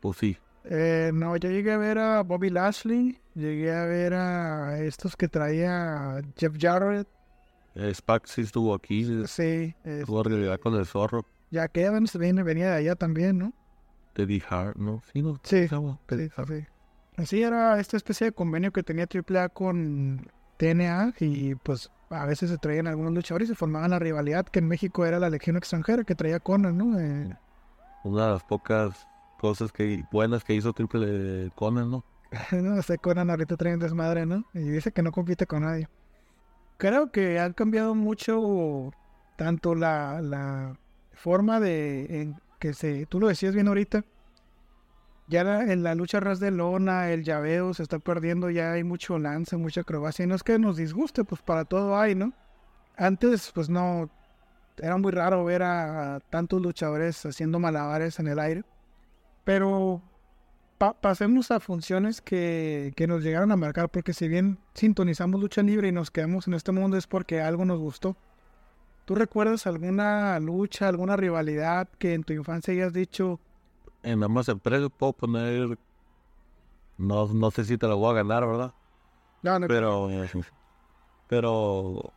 pues 0.00 0.18
sí. 0.18 0.36
Eh, 0.64 1.10
no, 1.14 1.36
yo 1.36 1.50
llegué 1.50 1.72
a 1.72 1.78
ver 1.78 1.98
a 1.98 2.22
Bobby 2.22 2.50
Lashley, 2.50 3.18
llegué 3.34 3.72
a 3.72 3.84
ver 3.84 4.14
a 4.14 4.78
estos 4.80 5.16
que 5.16 5.28
traía 5.28 6.20
Jeff 6.36 6.54
Jarrett, 6.58 7.08
Eh, 7.74 7.94
Spack 7.94 8.26
sí 8.26 8.42
estuvo 8.42 8.74
aquí, 8.74 9.04
sí, 9.26 9.74
eh, 9.84 10.02
tuvo 10.04 10.22
realidad 10.22 10.58
con 10.60 10.74
el 10.74 10.84
zorro. 10.84 11.24
Jack 11.50 11.76
Evans 11.78 12.18
viene, 12.18 12.42
venía 12.42 12.70
de 12.70 12.76
allá 12.76 12.94
también, 12.96 13.38
¿no? 13.38 13.52
Teddy 14.12 14.42
Hart, 14.50 14.76
¿no? 14.76 15.00
Sí, 15.12 15.22
no. 15.22 15.40
Sí, 15.44 15.68
Sí, 15.68 16.28
sí. 16.46 16.66
Así 17.16 17.42
era 17.42 17.80
esta 17.80 17.96
especie 17.96 18.26
de 18.26 18.32
convenio 18.32 18.72
que 18.72 18.82
tenía 18.82 19.06
AAA 19.06 19.48
con 19.48 20.26
TNA 20.56 21.14
y 21.20 21.54
pues 21.56 21.90
a 22.10 22.26
veces 22.26 22.50
se 22.50 22.58
traían 22.58 22.86
algunos 22.86 23.12
luchadores 23.12 23.48
y 23.48 23.52
se 23.52 23.56
formaban 23.56 23.90
la 23.90 23.98
rivalidad 23.98 24.46
que 24.46 24.58
en 24.60 24.68
México 24.68 25.04
era 25.06 25.18
la 25.18 25.30
Legión 25.30 25.56
extranjera 25.56 26.04
que 26.04 26.14
traía 26.14 26.40
Conan, 26.40 26.76
¿no? 26.76 26.98
Eh, 26.98 27.36
Una 28.04 28.26
de 28.26 28.32
las 28.32 28.44
pocas 28.44 29.06
cosas 29.38 29.72
que 29.72 30.04
buenas 30.10 30.44
que 30.44 30.54
hizo 30.54 30.72
Triple 30.72 31.50
Conan, 31.54 31.90
¿no? 31.90 32.04
no 32.52 32.82
sé, 32.82 32.98
Conan 32.98 33.30
ahorita 33.30 33.56
trae 33.56 33.74
un 33.74 33.80
desmadre, 33.80 34.26
¿no? 34.26 34.44
Y 34.54 34.60
dice 34.60 34.92
que 34.92 35.02
no 35.02 35.12
compite 35.12 35.46
con 35.46 35.62
nadie. 35.62 35.88
Creo 36.76 37.10
que 37.10 37.38
han 37.40 37.52
cambiado 37.54 37.94
mucho 37.94 38.90
tanto 39.36 39.74
la, 39.74 40.20
la 40.22 40.78
forma 41.12 41.60
de 41.60 42.20
en 42.22 42.40
que 42.58 42.72
se, 42.74 43.06
tú 43.06 43.20
lo 43.20 43.28
decías 43.28 43.54
bien 43.54 43.68
ahorita, 43.68 44.04
ya 45.28 45.62
en 45.62 45.82
la 45.82 45.94
lucha 45.94 46.20
ras 46.20 46.40
de 46.40 46.50
lona, 46.50 47.10
el 47.10 47.24
llaveo 47.24 47.74
se 47.74 47.82
está 47.82 47.98
perdiendo, 47.98 48.50
ya 48.50 48.72
hay 48.72 48.84
mucho 48.84 49.18
lance, 49.18 49.56
mucha 49.56 49.82
acrobacia, 49.82 50.24
y 50.24 50.26
no 50.26 50.34
es 50.34 50.42
que 50.42 50.58
nos 50.58 50.76
disguste, 50.76 51.24
pues 51.24 51.42
para 51.42 51.64
todo 51.64 51.98
hay, 51.98 52.14
¿no? 52.14 52.32
Antes, 52.96 53.52
pues 53.54 53.68
no, 53.68 54.10
era 54.78 54.96
muy 54.96 55.12
raro 55.12 55.44
ver 55.44 55.62
a, 55.62 56.16
a 56.16 56.20
tantos 56.20 56.60
luchadores 56.60 57.24
haciendo 57.26 57.58
malabares 57.58 58.18
en 58.18 58.28
el 58.28 58.38
aire. 58.38 58.64
Pero 59.44 60.02
pasemos 60.78 61.50
a 61.50 61.60
funciones 61.60 62.20
que, 62.20 62.92
que, 62.96 63.06
nos 63.06 63.22
llegaron 63.22 63.50
a 63.52 63.56
marcar, 63.56 63.88
porque 63.88 64.12
si 64.12 64.28
bien 64.28 64.58
sintonizamos 64.74 65.40
lucha 65.40 65.62
libre 65.62 65.88
y 65.88 65.92
nos 65.92 66.10
quedamos 66.10 66.46
en 66.46 66.54
este 66.54 66.72
mundo 66.72 66.96
es 66.96 67.06
porque 67.06 67.40
algo 67.40 67.64
nos 67.64 67.78
gustó. 67.78 68.16
¿Tú 69.04 69.14
recuerdas 69.14 69.66
alguna 69.66 70.38
lucha, 70.38 70.88
alguna 70.88 71.16
rivalidad 71.16 71.88
que 71.98 72.14
en 72.14 72.24
tu 72.24 72.32
infancia 72.34 72.72
hayas 72.74 72.92
dicho? 72.92 73.40
En 74.08 74.22
ambas 74.22 74.48
empresas 74.48 74.88
puedo 74.96 75.12
poner, 75.12 75.78
no, 76.96 77.26
no 77.28 77.50
sé 77.50 77.64
si 77.64 77.76
te 77.76 77.86
lo 77.86 77.98
voy 77.98 78.12
a 78.12 78.22
ganar, 78.22 78.46
¿verdad? 78.46 78.72
No, 79.42 79.58
no. 79.58 79.68
Pero, 79.68 80.08
pero, 81.28 82.12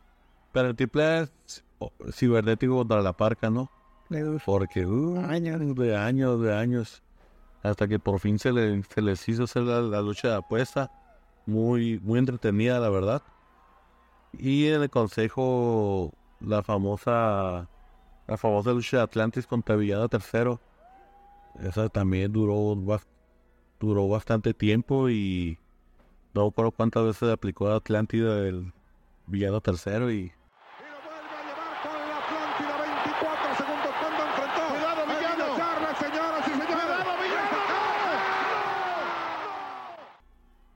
pero 0.52 0.68
el 0.68 0.76
triple 0.76 1.20
es 1.20 1.64
cibernético 2.12 2.76
contra 2.76 3.02
la 3.02 3.12
parca, 3.12 3.50
¿no? 3.50 3.70
Porque 4.44 4.86
uh, 4.86 5.18
años. 5.20 5.76
de 5.76 5.96
años, 5.96 6.40
de 6.40 6.54
años 6.54 7.02
hasta 7.62 7.86
que 7.86 7.98
por 7.98 8.18
fin 8.18 8.38
se, 8.38 8.52
le, 8.52 8.82
se 8.82 9.00
les 9.00 9.28
hizo 9.28 9.44
hacer 9.44 9.62
la, 9.62 10.00
lucha 10.00 10.28
de 10.28 10.34
apuesta. 10.36 10.90
Muy, 11.46 12.00
muy 12.00 12.18
entretenida, 12.18 12.80
la 12.80 12.88
verdad. 12.88 13.22
Y 14.32 14.68
en 14.68 14.82
el 14.82 14.90
consejo, 14.90 16.12
la 16.40 16.62
famosa, 16.62 17.68
la 18.26 18.36
famosa 18.36 18.70
lucha 18.70 18.98
de 18.98 19.02
Atlantis 19.04 19.46
contra 19.46 19.76
Villano 19.76 20.08
Tercero. 20.08 20.60
Esa 21.60 21.88
también 21.88 22.32
duró, 22.32 22.76
duró 23.78 24.08
bastante 24.08 24.54
tiempo 24.54 25.08
y 25.08 25.58
no 26.34 26.46
recuerdo 26.46 26.72
cuántas 26.72 27.04
veces 27.04 27.30
aplicó 27.30 27.68
a 27.68 27.76
Atlántida 27.76 28.46
el 28.46 28.72
Villano 29.26 29.60
Tercero 29.60 30.10
y 30.10 30.32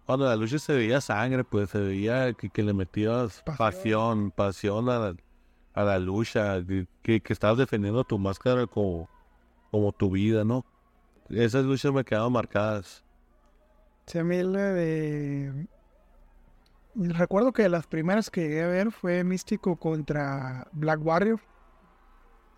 cuando 0.06 0.26
la 0.26 0.37
lucha 0.37 0.59
se 0.59 0.73
veía 0.73 1.00
sangre, 1.00 1.42
pues 1.42 1.71
se 1.71 1.78
veía 1.78 2.33
que, 2.33 2.62
le 2.62 2.73
metías 2.73 3.42
pasión, 3.59 4.30
pasión 4.30 4.88
a, 4.88 4.99
la, 4.99 5.16
a 5.75 5.83
la 5.83 5.99
lucha, 5.99 6.62
que, 7.02 7.21
que, 7.21 7.33
estabas 7.33 7.59
defendiendo 7.59 8.04
tu 8.04 8.16
máscara 8.16 8.66
como, 8.66 9.09
como 9.70 9.92
tu 9.92 10.11
vida, 10.11 10.44
¿no? 10.44 10.64
Esas 11.28 11.64
luchas 11.64 11.92
me 11.92 12.04
quedaron 12.04 12.32
marcadas. 12.32 13.04
Sí, 14.06 14.18
a 14.18 14.25
mí 14.25 14.37
de... 14.37 15.66
Recuerdo 16.94 17.52
que 17.52 17.68
las 17.68 17.87
primeras 17.87 18.30
que 18.30 18.42
llegué 18.42 18.62
a 18.62 18.68
ver 18.68 18.90
fue 18.90 19.23
Místico 19.25 19.76
contra 19.76 20.66
Black 20.73 21.04
Warrior. 21.04 21.40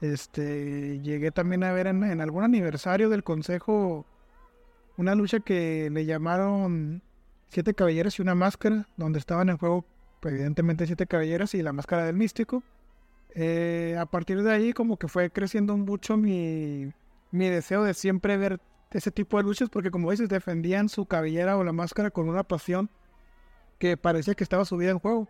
Este, 0.01 1.01
llegué 1.01 1.33
también 1.33 1.65
a 1.65 1.73
ver 1.73 1.89
en, 1.89 2.05
en 2.05 2.21
algún 2.21 2.45
aniversario 2.45 3.09
del 3.09 3.25
consejo 3.25 4.07
una 4.97 5.15
lucha 5.15 5.41
que 5.41 5.91
le 5.91 6.05
llamaron 6.05 7.03
siete 7.49 7.73
caballeros 7.73 8.19
y 8.19 8.23
una 8.23 8.35
máscara, 8.35 8.87
donde 8.97 9.19
estaban 9.19 9.49
en 9.49 9.57
juego 9.57 9.85
evidentemente 10.23 10.87
siete 10.87 11.07
caballeros 11.07 11.55
y 11.55 11.63
la 11.63 11.73
máscara 11.73 12.05
del 12.05 12.17
místico. 12.17 12.63
Eh, 13.35 13.97
a 13.99 14.07
partir 14.07 14.43
de 14.43 14.53
ahí 14.53 14.73
como 14.73 14.97
que 14.97 15.09
fue 15.09 15.31
creciendo 15.31 15.77
mucho 15.77 16.17
mi, 16.17 16.93
mi 17.31 17.49
deseo 17.49 17.85
de 17.85 17.95
siempre 17.95 18.37
ver 18.37 18.61
ese 18.91 19.11
tipo 19.11 19.37
de 19.37 19.45
luchas 19.45 19.69
porque 19.69 19.91
como 19.91 20.11
dices 20.11 20.29
defendían 20.29 20.89
su 20.89 21.07
cabellera 21.07 21.57
o 21.57 21.63
la 21.63 21.73
máscara 21.73 22.11
con 22.11 22.29
una 22.29 22.43
pasión 22.43 22.91
que 23.79 23.97
parecía 23.97 24.35
que 24.35 24.45
estaba 24.45 24.65
subida 24.65 24.91
en 24.91 24.99
juego. 24.99 25.29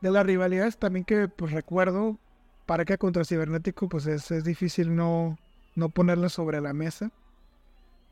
De 0.00 0.10
las 0.10 0.24
rivalidades 0.24 0.78
también 0.78 1.04
que 1.04 1.28
pues 1.28 1.52
recuerdo, 1.52 2.18
para 2.64 2.84
que 2.84 2.98
contra 2.98 3.24
Cibernético 3.24 3.88
pues 3.88 4.06
es, 4.06 4.30
es 4.30 4.44
difícil 4.44 4.94
no, 4.94 5.38
no 5.74 5.88
ponerla 5.88 6.28
sobre 6.28 6.60
la 6.60 6.72
mesa. 6.72 7.10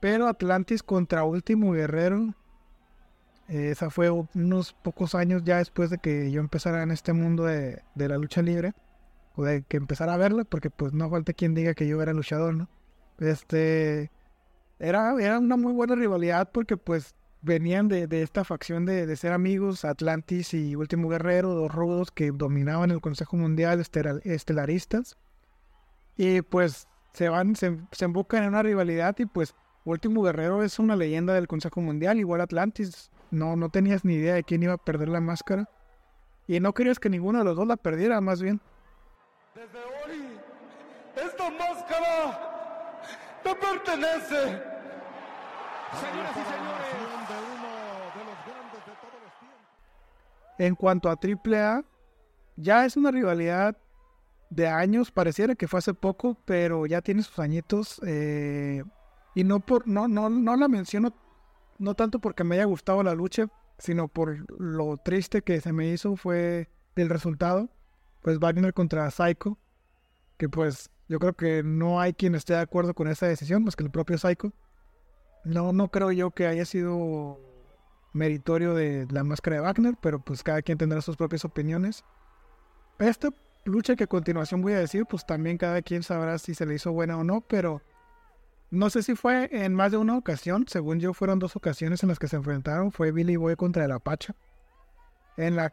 Pero 0.00 0.26
Atlantis 0.26 0.82
contra 0.82 1.24
Último 1.24 1.72
Guerrero 1.72 2.34
esa 3.48 3.90
fue 3.90 4.10
unos 4.10 4.72
pocos 4.72 5.14
años 5.14 5.42
ya 5.44 5.58
después 5.58 5.90
de 5.90 5.98
que 5.98 6.30
yo 6.30 6.40
empezara 6.40 6.82
en 6.82 6.90
este 6.90 7.12
mundo 7.12 7.44
de, 7.44 7.82
la 7.94 8.16
lucha 8.16 8.40
libre, 8.40 8.72
o 9.34 9.44
de 9.44 9.62
que 9.62 9.76
empezara 9.76 10.14
a 10.14 10.16
verla, 10.16 10.44
porque 10.44 10.70
pues 10.70 10.92
no 10.92 11.10
falta 11.10 11.32
quien 11.32 11.54
diga 11.54 11.74
que 11.74 11.86
yo 11.86 12.00
era 12.02 12.12
luchador, 12.12 12.54
¿no? 12.54 12.68
Este, 13.18 14.10
era, 14.78 15.14
era 15.20 15.38
una 15.38 15.56
muy 15.56 15.72
buena 15.72 15.94
rivalidad 15.94 16.50
porque 16.52 16.76
pues 16.76 17.14
venían 17.42 17.88
de, 17.88 18.08
esta 18.22 18.44
facción 18.44 18.86
de, 18.86 19.14
ser 19.16 19.32
amigos, 19.32 19.84
Atlantis 19.84 20.54
y 20.54 20.76
Último 20.76 21.08
Guerrero, 21.08 21.54
dos 21.54 21.72
rudos 21.72 22.10
que 22.10 22.30
dominaban 22.30 22.90
el 22.90 23.00
Consejo 23.00 23.36
Mundial 23.36 23.80
Estelaristas. 24.24 25.16
Y 26.16 26.42
pues 26.42 26.88
se 27.12 27.28
van, 27.28 27.54
se, 27.56 27.78
se 27.92 28.04
embocan 28.04 28.44
en 28.44 28.50
una 28.50 28.62
rivalidad 28.62 29.16
y 29.18 29.26
pues 29.26 29.54
Último 29.84 30.22
Guerrero 30.22 30.62
es 30.62 30.78
una 30.78 30.96
leyenda 30.96 31.34
del 31.34 31.46
Consejo 31.46 31.80
Mundial, 31.80 32.18
igual 32.18 32.40
Atlantis 32.40 33.10
no, 33.30 33.56
no 33.56 33.68
tenías 33.68 34.04
ni 34.04 34.14
idea 34.14 34.34
de 34.34 34.44
quién 34.44 34.62
iba 34.62 34.72
a 34.72 34.78
perder 34.78 35.08
la 35.08 35.20
máscara. 35.20 35.68
Y 36.46 36.60
no 36.60 36.72
querías 36.72 36.98
que 36.98 37.10
ninguno 37.10 37.38
de 37.38 37.44
los 37.44 37.56
dos 37.56 37.66
la 37.66 37.76
perdiera, 37.76 38.20
más 38.20 38.40
bien. 38.40 38.60
Desde 39.54 39.78
hoy, 39.78 40.38
esta 41.14 41.50
máscara 41.50 43.00
te 43.44 43.54
pertenece. 43.54 44.40
Señoras 46.00 46.32
y 46.32 46.42
señores, 46.42 46.90
de 47.28 47.36
uno 47.54 47.70
de 48.14 48.24
los 48.24 48.38
grandes 48.46 48.84
de 48.84 48.92
todos 49.00 49.22
los 49.22 49.38
tiempos. 49.38 50.58
En 50.58 50.74
cuanto 50.74 51.08
a 51.08 51.12
AAA, 51.12 51.84
ya 52.56 52.84
es 52.84 52.96
una 52.96 53.12
rivalidad 53.12 53.76
de 54.50 54.66
años, 54.66 55.12
pareciera 55.12 55.54
que 55.54 55.68
fue 55.68 55.78
hace 55.78 55.94
poco, 55.94 56.36
pero 56.44 56.86
ya 56.86 57.00
tiene 57.00 57.22
sus 57.22 57.38
añitos. 57.38 58.00
Eh, 58.04 58.82
y 59.36 59.44
no 59.44 59.60
por, 59.60 59.86
no, 59.86 60.08
no, 60.08 60.30
no 60.30 60.56
la 60.56 60.66
menciono 60.66 61.14
no 61.78 61.94
tanto 61.94 62.18
porque 62.18 62.42
me 62.42 62.56
haya 62.56 62.64
gustado 62.64 63.04
la 63.04 63.14
lucha, 63.14 63.46
sino 63.78 64.08
por 64.08 64.50
lo 64.60 64.96
triste 64.96 65.42
que 65.42 65.60
se 65.60 65.72
me 65.72 65.86
hizo 65.90 66.16
fue 66.16 66.68
el 66.96 67.08
resultado. 67.08 67.68
Pues 68.24 68.38
Wagner 68.38 68.72
contra 68.72 69.10
Psycho, 69.10 69.58
que 70.38 70.48
pues 70.48 70.88
yo 71.08 71.18
creo 71.18 71.34
que 71.34 71.62
no 71.62 72.00
hay 72.00 72.14
quien 72.14 72.34
esté 72.34 72.54
de 72.54 72.60
acuerdo 72.60 72.94
con 72.94 73.06
esa 73.06 73.26
decisión, 73.26 73.62
más 73.64 73.76
que 73.76 73.84
el 73.84 73.90
propio 73.90 74.16
Psycho. 74.16 74.50
No, 75.44 75.74
no 75.74 75.88
creo 75.88 76.10
yo 76.10 76.30
que 76.30 76.46
haya 76.46 76.64
sido 76.64 77.38
meritorio 78.14 78.72
de 78.72 79.06
la 79.10 79.24
máscara 79.24 79.56
de 79.56 79.62
Wagner, 79.62 79.96
pero 80.00 80.20
pues 80.20 80.42
cada 80.42 80.62
quien 80.62 80.78
tendrá 80.78 81.02
sus 81.02 81.18
propias 81.18 81.44
opiniones. 81.44 82.02
Esta 82.98 83.28
lucha 83.66 83.94
que 83.94 84.04
a 84.04 84.06
continuación 84.06 84.62
voy 84.62 84.72
a 84.72 84.78
decir, 84.78 85.04
pues 85.04 85.26
también 85.26 85.58
cada 85.58 85.82
quien 85.82 86.02
sabrá 86.02 86.38
si 86.38 86.54
se 86.54 86.64
le 86.64 86.76
hizo 86.76 86.92
buena 86.92 87.18
o 87.18 87.24
no, 87.24 87.42
pero 87.42 87.82
no 88.70 88.88
sé 88.88 89.02
si 89.02 89.14
fue 89.14 89.50
en 89.52 89.74
más 89.74 89.92
de 89.92 89.98
una 89.98 90.16
ocasión, 90.16 90.64
según 90.66 90.98
yo 90.98 91.12
fueron 91.12 91.40
dos 91.40 91.56
ocasiones 91.56 92.02
en 92.02 92.08
las 92.08 92.18
que 92.18 92.28
se 92.28 92.36
enfrentaron, 92.36 92.90
fue 92.90 93.12
Billy 93.12 93.36
Boy 93.36 93.54
contra 93.54 93.84
el 93.84 93.92
Apache. 93.92 94.32
En 95.36 95.56
las 95.56 95.72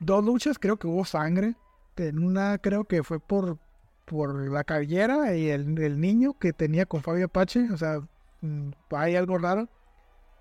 dos 0.00 0.24
luchas 0.24 0.58
creo 0.58 0.76
que 0.78 0.86
hubo 0.86 1.04
sangre, 1.04 1.54
en 1.96 2.22
una 2.22 2.58
creo 2.58 2.84
que 2.84 3.02
fue 3.02 3.20
por, 3.20 3.58
por 4.04 4.50
la 4.50 4.64
cabellera 4.64 5.34
y 5.34 5.48
el, 5.50 6.00
niño 6.00 6.38
que 6.38 6.52
tenía 6.52 6.86
con 6.86 7.02
Fabio 7.02 7.26
Apache, 7.26 7.70
o 7.72 7.76
sea, 7.76 8.00
mm, 8.40 8.70
hay 8.90 9.16
algo 9.16 9.38
raro. 9.38 9.68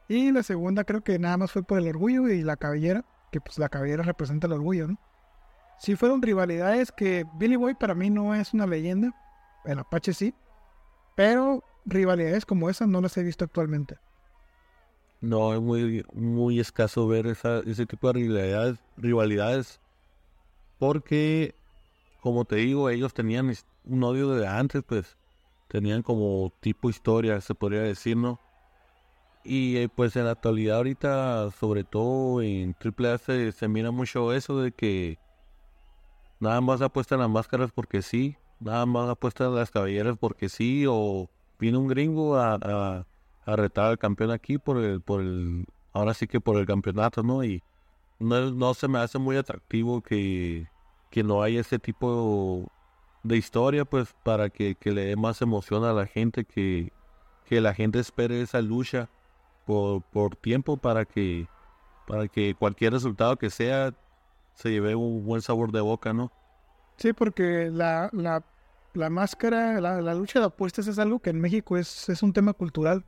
Y 0.07 0.31
la 0.31 0.43
segunda 0.43 0.83
creo 0.83 1.03
que 1.03 1.19
nada 1.19 1.37
más 1.37 1.51
fue 1.51 1.63
por 1.63 1.79
el 1.79 1.87
orgullo 1.87 2.29
y 2.29 2.43
la 2.43 2.55
cabellera, 2.55 3.03
que 3.31 3.41
pues 3.41 3.59
la 3.59 3.69
cabellera 3.69 4.03
representa 4.03 4.47
el 4.47 4.53
orgullo, 4.53 4.87
¿no? 4.87 4.99
Sí 5.79 5.95
fueron 5.95 6.21
rivalidades 6.21 6.91
que 6.91 7.25
Billy 7.35 7.55
Boy 7.55 7.75
para 7.75 7.93
mí 7.93 8.09
no 8.09 8.33
es 8.33 8.53
una 8.53 8.65
leyenda, 8.65 9.13
el 9.65 9.79
Apache 9.79 10.13
sí, 10.13 10.33
pero 11.15 11.63
rivalidades 11.85 12.45
como 12.45 12.69
esas 12.69 12.87
no 12.87 13.01
las 13.01 13.17
he 13.17 13.23
visto 13.23 13.45
actualmente. 13.45 13.97
No, 15.21 15.53
es 15.53 15.61
muy, 15.61 16.05
muy 16.13 16.59
escaso 16.59 17.07
ver 17.07 17.27
ese 17.27 17.85
tipo 17.85 18.07
de 18.07 18.13
rivalidades, 18.13 18.79
rivalidades. 18.97 19.79
Porque, 20.77 21.55
como 22.21 22.45
te 22.45 22.57
digo, 22.57 22.89
ellos 22.89 23.13
tenían 23.13 23.53
un 23.85 24.03
odio 24.03 24.29
de 24.31 24.47
antes, 24.47 24.83
pues. 24.83 25.17
Tenían 25.67 26.01
como 26.01 26.53
tipo 26.61 26.89
historia, 26.89 27.41
se 27.41 27.53
podría 27.55 27.81
decir, 27.81 28.15
¿no? 28.15 28.39
Y 29.43 29.77
eh, 29.77 29.89
pues 29.89 30.15
en 30.15 30.25
la 30.25 30.31
actualidad 30.31 30.77
ahorita, 30.77 31.51
sobre 31.51 31.83
todo 31.83 32.41
en 32.41 32.73
Triple 32.73 33.17
se, 33.17 33.51
se 33.51 33.67
mira 33.67 33.91
mucho 33.91 34.33
eso 34.33 34.61
de 34.61 34.71
que 34.71 35.17
nada 36.39 36.61
más 36.61 36.81
apuestan 36.81 37.19
las 37.19 37.29
máscaras 37.29 37.71
porque 37.73 38.01
sí 38.01 38.37
nada 38.59 38.85
más 38.85 39.09
apuesta 39.09 39.47
a 39.47 39.49
las 39.49 39.71
caballeras 39.71 40.17
porque 40.19 40.49
sí, 40.49 40.85
o 40.87 41.29
viene 41.59 41.77
un 41.77 41.87
gringo 41.87 42.37
a, 42.37 43.05
retar 43.55 43.85
al 43.85 43.97
campeón 43.97 44.31
aquí 44.31 44.57
por 44.57 44.77
el, 44.77 45.01
por 45.01 45.21
el, 45.21 45.65
ahora 45.93 46.13
sí 46.13 46.27
que 46.27 46.41
por 46.41 46.57
el 46.57 46.65
campeonato, 46.65 47.23
¿no? 47.23 47.43
Y 47.43 47.63
no, 48.19 48.51
no 48.51 48.73
se 48.73 48.87
me 48.87 48.99
hace 48.99 49.19
muy 49.19 49.37
atractivo 49.37 50.01
que, 50.01 50.67
que 51.09 51.23
no 51.23 51.41
haya 51.41 51.61
ese 51.61 51.79
tipo 51.79 52.69
de 53.23 53.37
historia, 53.37 53.85
pues, 53.85 54.13
para 54.23 54.49
que, 54.49 54.75
que 54.75 54.91
le 54.91 55.05
dé 55.05 55.15
más 55.15 55.41
emoción 55.41 55.83
a 55.83 55.93
la 55.93 56.05
gente, 56.05 56.45
que, 56.45 56.91
que 57.45 57.61
la 57.61 57.73
gente 57.73 57.99
espere 57.99 58.41
esa 58.41 58.61
lucha 58.61 59.09
por, 59.65 60.01
por 60.01 60.35
tiempo 60.35 60.77
para 60.77 61.05
que, 61.05 61.47
para 62.07 62.27
que 62.27 62.55
cualquier 62.55 62.93
resultado 62.93 63.37
que 63.37 63.49
sea 63.49 63.93
se 64.53 64.71
lleve 64.71 64.95
un 64.95 65.25
buen 65.25 65.41
sabor 65.41 65.71
de 65.71 65.81
boca, 65.81 66.13
¿no? 66.13 66.31
Sí, 66.97 67.13
porque 67.13 67.69
la, 67.71 68.09
la 68.97 69.09
máscara, 69.09 69.79
la, 69.79 70.01
la 70.01 70.13
lucha 70.15 70.39
de 70.39 70.45
apuestas 70.45 70.87
es 70.87 70.99
algo 70.99 71.19
que 71.19 71.29
en 71.29 71.39
México 71.39 71.77
es, 71.77 72.09
es 72.09 72.23
un 72.23 72.33
tema 72.33 72.53
cultural. 72.53 73.05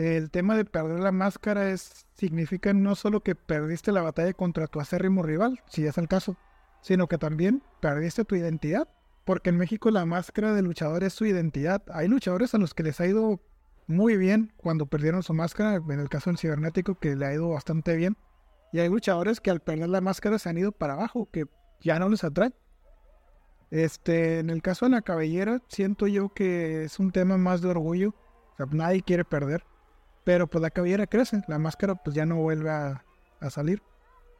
El 0.00 0.30
tema 0.30 0.56
de 0.56 0.64
perder 0.64 1.00
la 1.00 1.12
máscara 1.12 1.68
es, 1.68 2.06
significa 2.14 2.72
no 2.72 2.94
solo 2.94 3.20
que 3.20 3.34
perdiste 3.34 3.92
la 3.92 4.00
batalla 4.00 4.32
contra 4.32 4.66
tu 4.66 4.80
acérrimo 4.80 5.22
rival, 5.22 5.60
si 5.66 5.84
es 5.84 5.98
el 5.98 6.08
caso, 6.08 6.38
sino 6.80 7.06
que 7.06 7.18
también 7.18 7.62
perdiste 7.82 8.24
tu 8.24 8.34
identidad. 8.34 8.88
Porque 9.26 9.50
en 9.50 9.58
México 9.58 9.90
la 9.90 10.06
máscara 10.06 10.54
de 10.54 10.62
luchador 10.62 11.04
es 11.04 11.12
su 11.12 11.26
identidad. 11.26 11.82
Hay 11.92 12.08
luchadores 12.08 12.54
a 12.54 12.58
los 12.58 12.72
que 12.72 12.82
les 12.82 12.98
ha 12.98 13.06
ido 13.06 13.42
muy 13.88 14.16
bien 14.16 14.54
cuando 14.56 14.86
perdieron 14.86 15.22
su 15.22 15.34
máscara, 15.34 15.74
en 15.74 16.00
el 16.00 16.08
caso 16.08 16.30
del 16.30 16.38
cibernético 16.38 16.94
que 16.94 17.14
le 17.14 17.26
ha 17.26 17.34
ido 17.34 17.50
bastante 17.50 17.94
bien. 17.94 18.16
Y 18.72 18.78
hay 18.78 18.88
luchadores 18.88 19.38
que 19.38 19.50
al 19.50 19.60
perder 19.60 19.90
la 19.90 20.00
máscara 20.00 20.38
se 20.38 20.48
han 20.48 20.56
ido 20.56 20.72
para 20.72 20.94
abajo, 20.94 21.28
que 21.30 21.44
ya 21.82 21.98
no 21.98 22.08
les 22.08 22.24
atrae. 22.24 22.54
Este, 23.70 24.38
en 24.38 24.48
el 24.48 24.62
caso 24.62 24.86
de 24.86 24.92
la 24.92 25.02
cabellera, 25.02 25.60
siento 25.68 26.06
yo 26.06 26.30
que 26.30 26.84
es 26.84 26.98
un 26.98 27.12
tema 27.12 27.36
más 27.36 27.60
de 27.60 27.68
orgullo. 27.68 28.14
O 28.54 28.56
sea, 28.56 28.66
nadie 28.72 29.02
quiere 29.02 29.26
perder. 29.26 29.62
Pero 30.30 30.46
pues 30.46 30.62
la 30.62 30.70
cabellera 30.70 31.08
crece, 31.08 31.42
la 31.48 31.58
máscara 31.58 31.96
pues 31.96 32.14
ya 32.14 32.24
no 32.24 32.36
vuelve 32.36 32.70
a, 32.70 33.04
a 33.40 33.50
salir. 33.50 33.82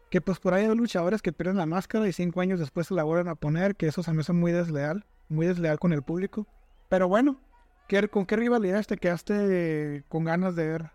Que 0.09 0.21
pues 0.21 0.39
por 0.39 0.55
ahí 0.55 0.65
hay 0.65 0.73
luchadores 0.77 1.21
que 1.21 1.33
pierden 1.33 1.57
la 1.57 1.67
máscara 1.67 2.07
y 2.07 2.13
cinco 2.13 2.41
años 2.41 2.61
después 2.61 2.87
se 2.87 2.95
la 2.95 3.03
vuelven 3.03 3.27
a 3.27 3.35
poner, 3.35 3.75
que 3.75 3.89
eso 3.89 4.05
se 4.05 4.13
me 4.13 4.21
hace 4.21 4.33
muy 4.33 4.53
desleal, 4.53 5.05
muy 5.29 5.49
desleal 5.49 5.81
con 5.81 5.93
el 5.93 6.03
público. 6.03 6.47
Pero 6.89 7.09
bueno, 7.09 7.41
¿qué, 7.89 8.07
¿con 8.07 8.25
qué 8.25 8.37
rivalidades 8.37 8.87
te 8.87 8.99
quedaste 8.99 10.05
con 10.09 10.23
ganas 10.23 10.55
de 10.55 10.69
ver? 10.69 10.91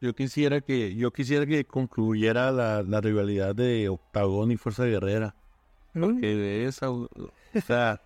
Yo 0.00 0.14
quisiera 0.14 0.62
que, 0.62 0.94
yo 0.94 1.12
quisiera 1.12 1.44
que 1.44 1.66
concluyera 1.66 2.50
la, 2.50 2.82
la 2.82 3.02
rivalidad 3.02 3.54
de 3.54 3.90
Octagón 3.90 4.52
y 4.52 4.56
Fuerza 4.56 4.86
Guerrera. 4.86 5.34
¿Mm? 5.92 6.18
Que 6.18 6.34
de 6.34 6.64
esa, 6.64 6.90
o 6.90 7.10
sea, 7.66 8.00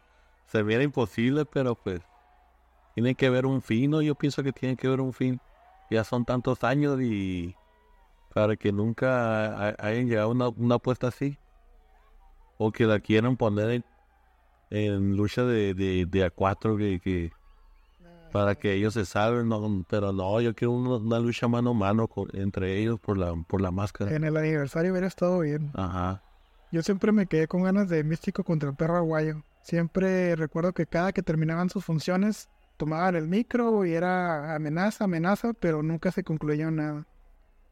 se 0.49 0.65
viera 0.65 0.83
imposible, 0.83 1.45
pero 1.45 1.77
pues 1.77 2.01
tiene 2.97 3.15
que 3.15 3.27
haber 3.27 3.47
un 3.47 3.63
fin, 3.63 3.93
¿no? 3.93 4.03
Yo 4.03 4.17
pienso 4.17 4.43
que 4.43 4.51
tiene 4.51 4.75
que 4.75 4.89
haber 4.89 5.01
un 5.01 5.13
fin. 5.13 5.41
Ya 5.95 6.05
son 6.05 6.25
tantos 6.25 6.63
años 6.65 7.01
y 7.01 7.55
para 8.33 8.57
que 8.57 8.73
nunca 8.73 9.69
ha- 9.71 9.77
hayan 9.79 10.09
llegado 10.09 10.29
a 10.29 10.33
una, 10.33 10.49
una 10.49 10.75
apuesta 10.77 11.09
así. 11.09 11.39
O 12.59 12.71
que 12.73 12.85
la 12.85 13.01
quieran 13.01 13.37
poner 13.37 13.71
en, 13.71 13.85
en 14.71 15.17
lucha 15.17 15.45
de, 15.45 15.75
de, 15.75 16.07
de 16.07 16.25
a 16.25 16.31
cuatro 16.31 16.77
que, 16.77 17.01
que 17.01 17.33
para 18.33 18.55
que 18.57 18.73
ellos 18.75 18.95
se 18.95 19.05
salven, 19.07 19.49
no, 19.49 19.85
pero 19.89 20.13
no, 20.13 20.41
yo 20.41 20.55
quiero 20.55 20.73
una, 20.73 20.97
una 20.97 21.19
lucha 21.21 21.47
mano 21.47 21.71
a 21.71 21.75
mano 21.75 22.09
con- 22.09 22.29
entre 22.35 22.79
ellos 22.81 22.99
por 23.01 23.17
la, 23.17 23.33
por 23.47 23.61
la 23.61 23.71
máscara. 23.71 24.15
En 24.15 24.25
el 24.25 24.37
aniversario 24.37 24.91
hubiera 24.93 25.07
estado 25.07 25.39
bien. 25.41 25.71
Ajá. 25.75 26.23
Yo 26.73 26.83
siempre 26.83 27.13
me 27.13 27.27
quedé 27.27 27.47
con 27.47 27.63
ganas 27.63 27.89
de 27.89 28.03
Místico 28.03 28.43
contra 28.43 28.69
el 28.71 28.75
perro 28.77 28.97
aguayo. 28.97 29.43
Siempre 29.63 30.35
recuerdo 30.35 30.73
que 30.73 30.87
cada 30.87 31.13
que 31.13 31.23
terminaban 31.23 31.71
sus 31.71 31.85
funciones 31.85 32.49
tomaban 32.77 33.17
el 33.17 33.29
micro 33.29 33.85
y 33.85 33.93
era 33.95 34.55
amenaza, 34.55 35.05
amenaza, 35.05 35.53
pero 35.55 35.83
nunca 35.83 36.11
se 36.13 36.25
concluyó 36.25 36.71
nada. 36.71 37.07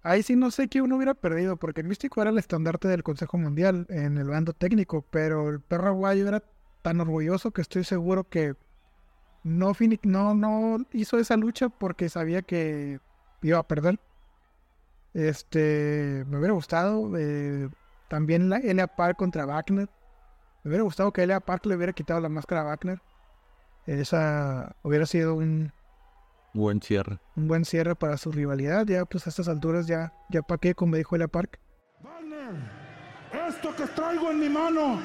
Ahí 0.02 0.22
sí 0.22 0.36
no 0.36 0.50
sé 0.50 0.68
qué 0.68 0.82
uno 0.82 0.96
hubiera 0.96 1.14
perdido, 1.14 1.56
porque 1.56 1.80
el 1.82 1.88
Místico 1.88 2.20
era 2.22 2.30
el 2.30 2.38
estandarte 2.38 2.88
del 2.88 3.04
Consejo 3.04 3.38
Mundial 3.38 3.86
en 3.88 4.18
el 4.18 4.28
bando 4.28 4.52
técnico, 4.52 5.04
pero 5.10 5.48
el 5.48 5.60
perro 5.60 5.88
aguayo 5.88 6.26
era 6.28 6.42
tan 6.82 7.00
orgulloso 7.00 7.52
que 7.52 7.62
estoy 7.62 7.84
seguro 7.84 8.28
que 8.28 8.54
no, 9.44 9.72
no, 10.04 10.34
no 10.34 10.86
hizo 10.92 11.18
esa 11.18 11.36
lucha 11.36 11.68
porque 11.68 12.08
sabía 12.08 12.42
que 12.42 13.00
iba 13.42 13.58
a 13.58 13.68
perder. 13.68 14.00
Este, 15.14 16.24
me 16.28 16.38
hubiera 16.38 16.54
gustado. 16.54 17.16
eh, 17.18 17.68
también 18.08 18.50
la 18.50 18.58
Elia 18.58 18.86
Park 18.88 19.16
contra 19.18 19.46
Wagner. 19.46 19.88
Me 20.64 20.70
hubiera 20.70 20.84
gustado 20.84 21.12
que 21.12 21.22
Elia 21.22 21.40
Park 21.40 21.66
le 21.66 21.76
hubiera 21.76 21.92
quitado 21.92 22.20
la 22.20 22.28
máscara 22.28 22.62
a 22.62 22.64
Wagner. 22.64 23.00
Esa 23.86 24.76
hubiera 24.82 25.06
sido 25.06 25.34
un, 25.34 25.72
Buen 26.54 26.80
cierre. 26.82 27.18
un 27.34 27.48
buen 27.48 27.64
cierre 27.64 27.94
para 27.96 28.16
su 28.16 28.30
rivalidad. 28.30 28.86
Ya, 28.86 29.04
pues 29.04 29.26
a 29.26 29.30
estas 29.30 29.48
alturas, 29.48 29.86
ya, 29.86 30.12
ya 30.28 30.42
para 30.42 30.58
qué, 30.58 30.74
como 30.74 30.96
dijo 30.96 31.16
Elia 31.16 31.28
Park. 31.28 31.58
Wagner, 32.00 32.54
esto 33.48 33.74
que 33.74 33.86
traigo 33.86 34.30
en 34.30 34.38
mi 34.40 34.48
mano, 34.48 35.00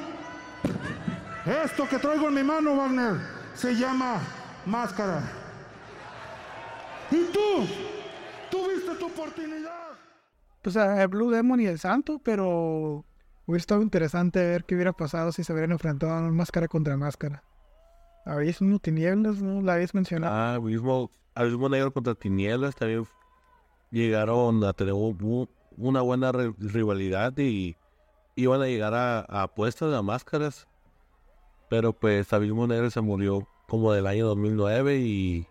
esto 1.64 1.88
que 1.88 1.98
traigo 1.98 2.28
en 2.28 2.34
mi 2.34 2.42
mano, 2.42 2.76
Wagner, 2.76 3.14
se 3.54 3.74
llama 3.74 4.20
máscara. 4.66 5.22
¿Y 7.10 7.24
tú? 7.32 7.66
¿Tuviste 8.50 8.94
tu 8.96 9.06
oportunidad? 9.06 9.88
Pues 10.62 10.76
a 10.76 11.06
Blue 11.06 11.30
Demon 11.30 11.60
y 11.60 11.66
el 11.66 11.78
Santo, 11.78 12.20
pero 12.22 13.04
hubiera 13.46 13.60
estado 13.60 13.80
interesante 13.82 14.40
ver 14.40 14.64
qué 14.64 14.74
hubiera 14.74 14.92
pasado 14.92 15.32
si 15.32 15.42
se 15.42 15.52
hubieran 15.52 15.72
enfrentado 15.72 16.12
a 16.12 16.20
máscara 16.30 16.68
contra 16.68 16.96
máscara. 16.98 17.42
Habéis 18.28 18.60
uno 18.60 18.78
tinieblas, 18.78 19.40
¿no? 19.40 19.62
La 19.62 19.74
habéis 19.74 19.94
mencionado. 19.94 20.34
Ah, 20.34 20.60
mismo, 20.60 21.10
al 21.34 21.48
mismo 21.50 21.68
negro 21.68 21.92
contra 21.92 22.14
Tinieblas 22.14 22.76
también 22.76 23.06
llegaron 23.90 24.62
a 24.64 24.72
tener 24.74 24.92
un- 24.92 25.16
un- 25.22 25.48
una 25.76 26.02
buena 26.02 26.30
ri- 26.32 26.54
rivalidad 26.58 27.32
y 27.38 27.76
iban 28.36 28.60
a 28.60 28.66
llegar 28.66 28.92
a, 28.94 29.20
a 29.20 29.42
apuestas 29.44 29.90
de 29.90 30.02
máscaras. 30.02 30.66
Pero 31.70 31.92
pues 31.92 32.32
Abismo 32.32 32.66
Negro 32.66 32.90
se 32.90 33.00
murió 33.00 33.46
como 33.66 33.92
del 33.92 34.06
año 34.06 34.26
2009 34.26 34.98
y, 34.98 35.46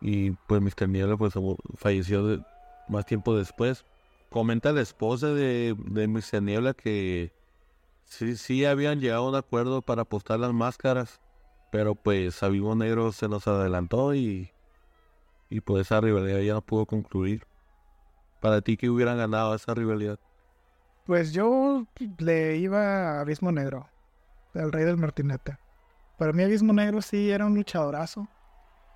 y 0.00 0.30
pues 0.46 0.60
Mr. 0.60 0.88
Niebla 0.88 1.16
pues 1.16 1.34
falleció 1.76 2.42
más 2.88 3.06
tiempo 3.06 3.36
después. 3.36 3.84
Comenta 4.30 4.72
la 4.72 4.80
esposa 4.82 5.28
de, 5.28 5.74
de 5.78 6.08
Mr. 6.08 6.42
Niebla 6.42 6.74
que 6.74 7.32
sí, 8.04 8.36
sí 8.36 8.64
habían 8.64 9.00
llegado 9.00 9.26
a 9.26 9.28
un 9.30 9.34
acuerdo 9.34 9.82
para 9.82 10.02
apostar 10.02 10.38
las 10.40 10.52
máscaras. 10.52 11.20
Pero 11.70 11.94
pues 11.94 12.42
Abismo 12.42 12.74
Negro 12.74 13.12
se 13.12 13.28
nos 13.28 13.46
adelantó 13.46 14.14
y, 14.14 14.50
y 15.50 15.60
pues 15.60 15.86
esa 15.86 16.00
rivalidad 16.00 16.40
ya 16.40 16.54
no 16.54 16.62
pudo 16.62 16.86
concluir. 16.86 17.46
Para 18.40 18.60
ti, 18.60 18.76
que 18.76 18.88
hubieran 18.88 19.18
ganado 19.18 19.54
esa 19.54 19.74
rivalidad? 19.74 20.18
Pues 21.06 21.32
yo 21.32 21.86
le 22.18 22.56
iba 22.56 23.18
a 23.18 23.20
Abismo 23.20 23.50
Negro, 23.50 23.88
el 24.54 24.70
rey 24.70 24.84
del 24.84 24.96
martinete. 24.96 25.58
Para 26.18 26.32
mí 26.32 26.42
Abismo 26.42 26.72
Negro 26.72 27.02
sí 27.02 27.30
era 27.30 27.46
un 27.46 27.54
luchadorazo. 27.54 28.28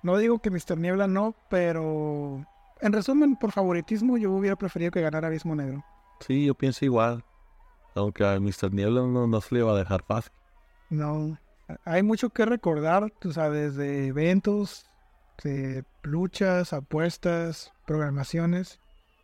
No 0.01 0.17
digo 0.17 0.39
que 0.39 0.49
Mr. 0.49 0.77
Niebla 0.77 1.07
no, 1.07 1.35
pero 1.49 2.45
en 2.81 2.91
resumen, 2.91 3.35
por 3.37 3.51
favoritismo, 3.51 4.17
yo 4.17 4.31
hubiera 4.31 4.57
preferido 4.57 4.91
que 4.91 5.01
ganara 5.01 5.27
Abismo 5.27 5.55
Negro. 5.55 5.83
Sí, 6.19 6.45
yo 6.45 6.53
pienso 6.53 6.83
igual. 6.85 7.23
Aunque 7.95 8.25
a 8.25 8.39
Mr. 8.39 8.73
Niebla 8.73 9.01
no, 9.01 9.27
no 9.27 9.41
se 9.41 9.55
le 9.55 9.61
iba 9.61 9.71
a 9.71 9.77
dejar 9.77 10.03
fácil. 10.03 10.33
No, 10.89 11.37
hay 11.85 12.03
mucho 12.03 12.29
que 12.29 12.45
recordar, 12.45 13.11
tú 13.19 13.31
sabes, 13.31 13.75
de 13.75 14.07
eventos, 14.07 14.85
de 15.43 15.83
luchas, 16.03 16.73
apuestas, 16.73 17.73
programaciones. 17.85 18.79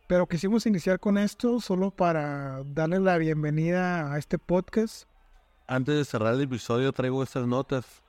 Pero 0.08 0.26
quisimos 0.26 0.66
iniciar 0.66 0.98
con 0.98 1.18
esto 1.18 1.60
solo 1.60 1.90
para 1.90 2.62
darle 2.64 2.98
la 2.98 3.16
bienvenida 3.18 4.12
a 4.12 4.18
este 4.18 4.38
podcast. 4.38 5.04
Antes 5.68 5.94
de 5.94 6.04
cerrar 6.04 6.34
el 6.34 6.40
episodio 6.40 6.92
traigo 6.92 7.22
estas 7.22 7.46
notas. 7.46 8.02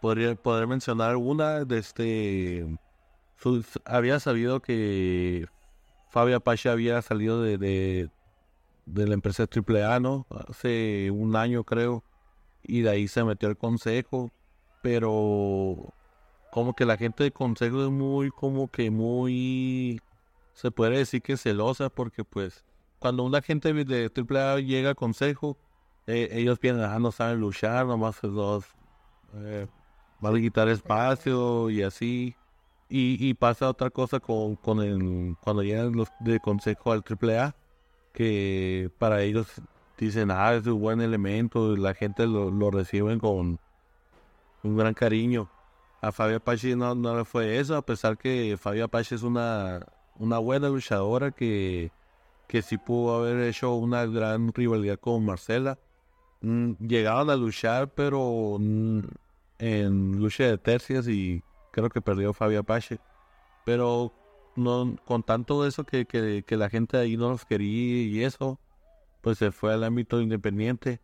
Podría 0.00 0.36
poder 0.36 0.68
mencionar 0.68 1.16
una 1.16 1.64
de 1.64 1.78
este... 1.78 2.78
había 3.84 4.20
sabido 4.20 4.60
que 4.60 5.48
Fabio 6.10 6.36
Apache 6.36 6.68
había 6.68 7.02
salido 7.02 7.42
de, 7.42 7.58
de, 7.58 8.08
de 8.86 9.06
la 9.08 9.14
empresa 9.14 9.44
AAA, 9.44 9.98
¿no? 9.98 10.26
Hace 10.48 11.10
un 11.10 11.34
año 11.34 11.64
creo. 11.64 12.04
Y 12.62 12.82
de 12.82 12.90
ahí 12.90 13.08
se 13.08 13.24
metió 13.24 13.48
al 13.48 13.56
consejo. 13.56 14.30
Pero 14.82 15.92
como 16.52 16.74
que 16.74 16.86
la 16.86 16.96
gente 16.96 17.24
del 17.24 17.32
consejo 17.32 17.84
es 17.84 17.90
muy, 17.90 18.30
como 18.30 18.68
que 18.68 18.90
muy... 18.90 20.00
Se 20.52 20.70
puede 20.70 20.98
decir 20.98 21.22
que 21.22 21.36
celosa 21.36 21.88
porque 21.88 22.24
pues 22.24 22.64
cuando 22.98 23.22
una 23.22 23.42
gente 23.42 23.72
de 23.72 24.10
AAA 24.12 24.60
llega 24.60 24.90
al 24.90 24.96
consejo 24.96 25.56
eh, 26.08 26.30
ellos 26.32 26.58
piensan, 26.58 26.90
ah, 26.90 26.98
no 26.98 27.12
saben 27.12 27.38
luchar, 27.38 27.84
nomás 27.84 28.22
los 28.22 28.64
eh, 29.34 29.66
van 30.20 30.36
a 30.36 30.38
quitar 30.40 30.66
espacio 30.70 31.68
y 31.68 31.82
así. 31.82 32.34
Y, 32.88 33.28
y 33.28 33.34
pasa 33.34 33.68
otra 33.68 33.90
cosa 33.90 34.18
con, 34.18 34.56
con 34.56 34.80
el, 34.80 35.36
cuando 35.42 35.62
llegan 35.62 35.92
los 35.92 36.08
de 36.20 36.40
consejo 36.40 36.92
al 36.92 37.04
AAA, 37.06 37.54
que 38.14 38.90
para 38.98 39.22
ellos 39.22 39.48
dicen, 40.06 40.30
ah, 40.30 40.54
es 40.54 40.66
un 40.66 40.80
buen 40.80 41.00
elemento, 41.00 41.76
la 41.76 41.94
gente 41.94 42.26
lo, 42.26 42.50
lo 42.50 42.70
reciben 42.70 43.18
con 43.18 43.58
un 44.62 44.76
gran 44.76 44.94
cariño. 44.94 45.50
A 46.00 46.12
Fabio 46.12 46.36
Apache 46.36 46.76
no, 46.76 46.94
no 46.94 47.16
le 47.16 47.24
fue 47.24 47.58
eso, 47.58 47.76
a 47.76 47.82
pesar 47.82 48.16
que 48.16 48.56
Fabio 48.58 48.84
Apache 48.84 49.16
es 49.16 49.22
una, 49.22 49.84
una 50.18 50.38
buena 50.38 50.68
luchadora 50.68 51.32
que, 51.32 51.90
que 52.46 52.62
sí 52.62 52.78
pudo 52.78 53.16
haber 53.16 53.40
hecho 53.48 53.74
una 53.74 54.06
gran 54.06 54.52
rivalidad 54.52 54.98
con 54.98 55.24
Marcela. 55.24 55.78
Mm, 56.40 56.72
llegaron 56.86 57.30
a 57.30 57.36
luchar, 57.36 57.88
pero 57.94 58.58
en 59.58 60.20
lucha 60.20 60.44
de 60.44 60.58
tercias 60.58 61.08
y 61.08 61.42
creo 61.72 61.88
que 61.88 62.00
perdió 62.00 62.32
Fabio 62.32 62.60
Apache. 62.60 63.00
Pero 63.64 64.12
no, 64.56 64.96
con 65.04 65.22
tanto 65.22 65.66
eso 65.66 65.84
que, 65.84 66.06
que, 66.06 66.44
que 66.46 66.56
la 66.56 66.70
gente 66.70 66.96
ahí 66.96 67.16
no 67.16 67.30
los 67.30 67.44
quería 67.44 68.02
y 68.02 68.24
eso, 68.24 68.58
pues 69.28 69.36
se 69.36 69.52
fue 69.52 69.74
al 69.74 69.84
ámbito 69.84 70.22
independiente. 70.22 71.02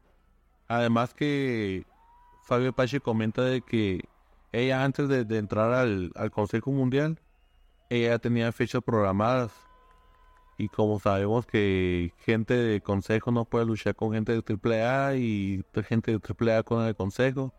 Además 0.67 1.13
que 1.13 1.85
Fabio 2.45 2.71
Apache 2.71 2.99
comenta 3.01 3.43
de 3.43 3.61
que 3.61 4.09
ella 4.51 4.83
antes 4.83 5.11
de, 5.11 5.27
entrar 5.37 5.75
al, 5.75 6.11
al 6.15 6.31
Consejo 6.31 6.71
Mundial, 6.71 7.21
ella 7.91 8.19
tenía 8.19 8.51
fechas 8.51 8.83
programadas. 8.83 9.53
Y 10.57 10.69
como 10.69 11.01
sabemos 11.01 11.45
que 11.45 12.15
gente 12.17 12.55
de 12.55 12.81
Consejo 12.81 13.31
no 13.31 13.45
puede 13.45 13.67
luchar 13.67 13.95
con 13.95 14.15
gente 14.15 14.33
de 14.33 14.43
AAA 14.43 15.17
y 15.17 15.63
gente 15.87 16.19
de 16.19 16.51
AAA 16.51 16.63
con 16.63 16.83
el 16.83 16.97
Consejo, 16.97 17.53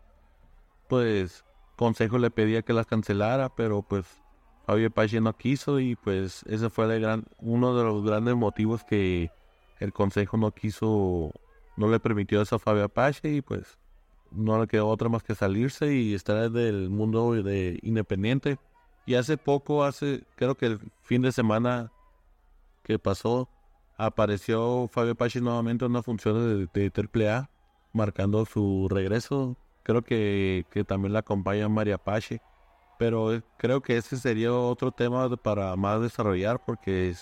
pues 0.88 1.44
Consejo 1.76 2.18
le 2.18 2.32
pedía 2.32 2.62
que 2.62 2.72
las 2.72 2.86
cancelara, 2.86 3.54
pero 3.54 3.82
pues 3.82 4.04
Fabio 4.64 4.88
Apache 4.88 5.20
no 5.20 5.32
quiso 5.36 5.78
y 5.78 5.94
pues 5.94 6.42
ese 6.48 6.70
fue 6.70 6.92
el 6.92 7.00
gran, 7.00 7.24
uno 7.38 7.76
de 7.76 7.84
los 7.84 8.02
grandes 8.02 8.34
motivos 8.34 8.82
que 8.82 9.30
el 9.80 9.92
Consejo 9.92 10.36
no 10.36 10.52
quiso, 10.52 11.32
no 11.76 11.88
le 11.88 12.00
permitió 12.00 12.40
eso 12.42 12.56
a 12.56 12.58
Fabio 12.58 12.84
Apache 12.84 13.28
y 13.28 13.42
pues 13.42 13.78
no 14.30 14.60
le 14.60 14.66
quedó 14.66 14.88
otra 14.88 15.08
más 15.08 15.22
que 15.22 15.34
salirse 15.34 15.94
y 15.94 16.14
estar 16.14 16.50
del 16.50 16.90
mundo 16.90 17.32
de 17.32 17.78
independiente. 17.82 18.58
Y 19.06 19.14
hace 19.14 19.36
poco, 19.36 19.84
hace, 19.84 20.24
creo 20.34 20.56
que 20.56 20.66
el 20.66 20.80
fin 21.02 21.22
de 21.22 21.32
semana 21.32 21.92
que 22.82 22.98
pasó, 22.98 23.48
apareció 23.96 24.88
Fabio 24.92 25.12
Apache 25.12 25.40
nuevamente 25.40 25.84
en 25.84 25.92
una 25.92 26.02
función 26.02 26.68
de, 26.72 26.90
de 26.90 27.28
AAA, 27.28 27.50
marcando 27.92 28.44
su 28.44 28.88
regreso. 28.90 29.56
Creo 29.82 30.02
que, 30.02 30.66
que 30.70 30.84
también 30.84 31.12
la 31.12 31.20
acompaña 31.20 31.68
María 31.68 31.96
Apache. 31.96 32.40
Pero 32.98 33.42
creo 33.58 33.82
que 33.82 33.96
ese 33.96 34.16
sería 34.16 34.52
otro 34.52 34.90
tema 34.90 35.28
para 35.36 35.76
más 35.76 36.00
desarrollar 36.00 36.64
porque 36.64 37.14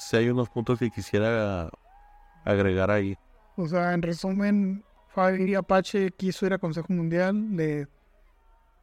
si 0.00 0.16
hay 0.16 0.30
unos 0.30 0.48
puntos 0.48 0.78
que 0.78 0.90
quisiera 0.90 1.70
agregar 2.44 2.90
ahí. 2.90 3.18
O 3.56 3.68
sea, 3.68 3.92
en 3.92 4.00
resumen, 4.00 4.82
Fabio 5.08 5.58
Apache 5.58 6.10
quiso 6.12 6.46
ir 6.46 6.54
a 6.54 6.58
Consejo 6.58 6.92
Mundial, 6.92 7.54
de 7.54 7.86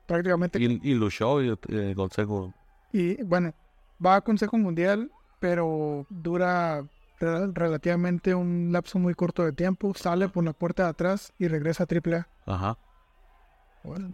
prácticamente... 0.06 0.60
Y, 0.60 0.80
y 0.84 0.94
luchó 0.94 1.42
en 1.42 1.58
el 1.70 1.96
Consejo. 1.96 2.54
Y 2.94 3.22
bueno, 3.24 3.52
va 4.04 4.18
a 4.18 4.22
Consejo 4.22 4.58
Mundial, 4.58 5.12
pero 5.40 6.06
dura 6.10 6.86
relativamente 7.20 8.36
un 8.36 8.70
lapso 8.72 9.00
muy 9.00 9.16
corto 9.16 9.44
de 9.44 9.54
tiempo, 9.54 9.92
sale 9.96 10.30
por 10.30 10.44
la 10.44 10.54
puerta 10.54 10.84
de 10.84 10.90
atrás 10.90 11.34
y 11.40 11.48
regresa 11.48 11.86
a 11.86 11.88
AAA. 11.88 12.28
Ajá. 12.46 12.78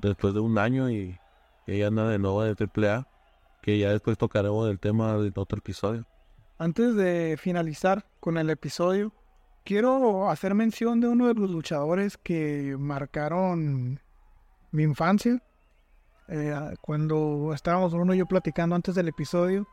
Después 0.01 0.33
de 0.33 0.39
un 0.39 0.57
año 0.57 0.89
y, 0.89 1.17
ella 1.67 1.87
anda 1.87 2.07
de 2.07 2.17
nuevo 2.17 2.43
de 2.43 2.55
AAA, 2.57 3.07
que 3.61 3.77
ya 3.77 3.89
después 3.89 4.17
tocaremos 4.17 4.69
el 4.69 4.79
tema 4.79 5.17
de 5.17 5.33
otro 5.35 5.57
episodio. 5.57 6.05
Antes 6.57 6.95
de 6.95 7.35
finalizar 7.39 8.05
con 8.19 8.37
el 8.37 8.49
episodio, 8.49 9.11
quiero 9.63 10.29
hacer 10.29 10.53
mención 10.53 11.01
de 11.01 11.07
uno 11.07 11.27
de 11.27 11.33
los 11.33 11.49
luchadores 11.49 12.17
que 12.17 12.75
marcaron 12.77 13.99
mi 14.71 14.83
infancia. 14.83 15.41
Eh, 16.27 16.53
cuando 16.81 17.51
estábamos 17.53 17.93
uno 17.93 18.13
y 18.13 18.19
yo 18.19 18.25
platicando 18.27 18.75
antes 18.75 18.95
del 18.95 19.07
episodio, 19.07 19.67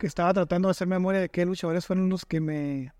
estaba 0.00 0.32
tratando 0.32 0.68
de 0.68 0.70
hacer 0.70 0.86
memoria 0.86 1.20
de 1.20 1.28
qué 1.28 1.44
luchadores 1.44 1.86
fueron 1.86 2.08
los 2.08 2.24
que 2.24 2.40
me, 2.40 2.92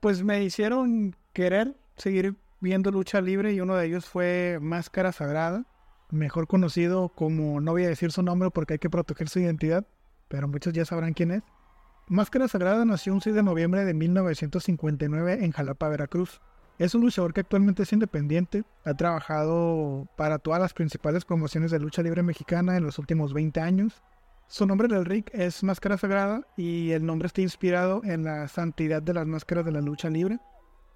pues 0.00 0.22
me 0.22 0.44
hicieron 0.44 1.16
querer 1.32 1.76
seguir 1.96 2.36
viendo 2.60 2.90
lucha 2.90 3.20
libre 3.20 3.52
y 3.52 3.60
uno 3.60 3.74
de 3.74 3.86
ellos 3.86 4.06
fue 4.06 4.58
Máscara 4.60 5.12
Sagrada, 5.12 5.64
mejor 6.10 6.46
conocido 6.46 7.08
como, 7.08 7.60
no 7.60 7.72
voy 7.72 7.84
a 7.84 7.88
decir 7.88 8.12
su 8.12 8.22
nombre 8.22 8.50
porque 8.50 8.74
hay 8.74 8.78
que 8.78 8.90
proteger 8.90 9.28
su 9.28 9.40
identidad, 9.40 9.86
pero 10.28 10.46
muchos 10.46 10.72
ya 10.72 10.84
sabrán 10.84 11.14
quién 11.14 11.30
es. 11.30 11.42
Máscara 12.08 12.46
Sagrada 12.46 12.84
nació 12.84 13.12
un 13.12 13.20
6 13.20 13.34
de 13.34 13.42
noviembre 13.42 13.84
de 13.84 13.92
1959 13.92 15.44
en 15.44 15.50
Jalapa, 15.50 15.88
Veracruz. 15.88 16.40
Es 16.78 16.94
un 16.94 17.00
luchador 17.00 17.34
que 17.34 17.40
actualmente 17.40 17.82
es 17.82 17.92
independiente, 17.92 18.62
ha 18.84 18.94
trabajado 18.94 20.06
para 20.16 20.38
todas 20.38 20.60
las 20.60 20.72
principales 20.72 21.24
promociones 21.24 21.72
de 21.72 21.80
lucha 21.80 22.02
libre 22.02 22.22
mexicana 22.22 22.76
en 22.76 22.84
los 22.84 23.00
últimos 23.00 23.32
20 23.32 23.58
años. 23.60 24.04
Su 24.46 24.66
nombre 24.66 24.86
del 24.86 25.04
ring 25.04 25.24
es 25.32 25.64
Máscara 25.64 25.98
Sagrada 25.98 26.46
y 26.56 26.92
el 26.92 27.04
nombre 27.04 27.26
está 27.26 27.40
inspirado 27.40 28.02
en 28.04 28.22
la 28.22 28.46
santidad 28.46 29.02
de 29.02 29.12
las 29.12 29.26
máscaras 29.26 29.64
de 29.64 29.72
la 29.72 29.80
lucha 29.80 30.08
libre. 30.08 30.38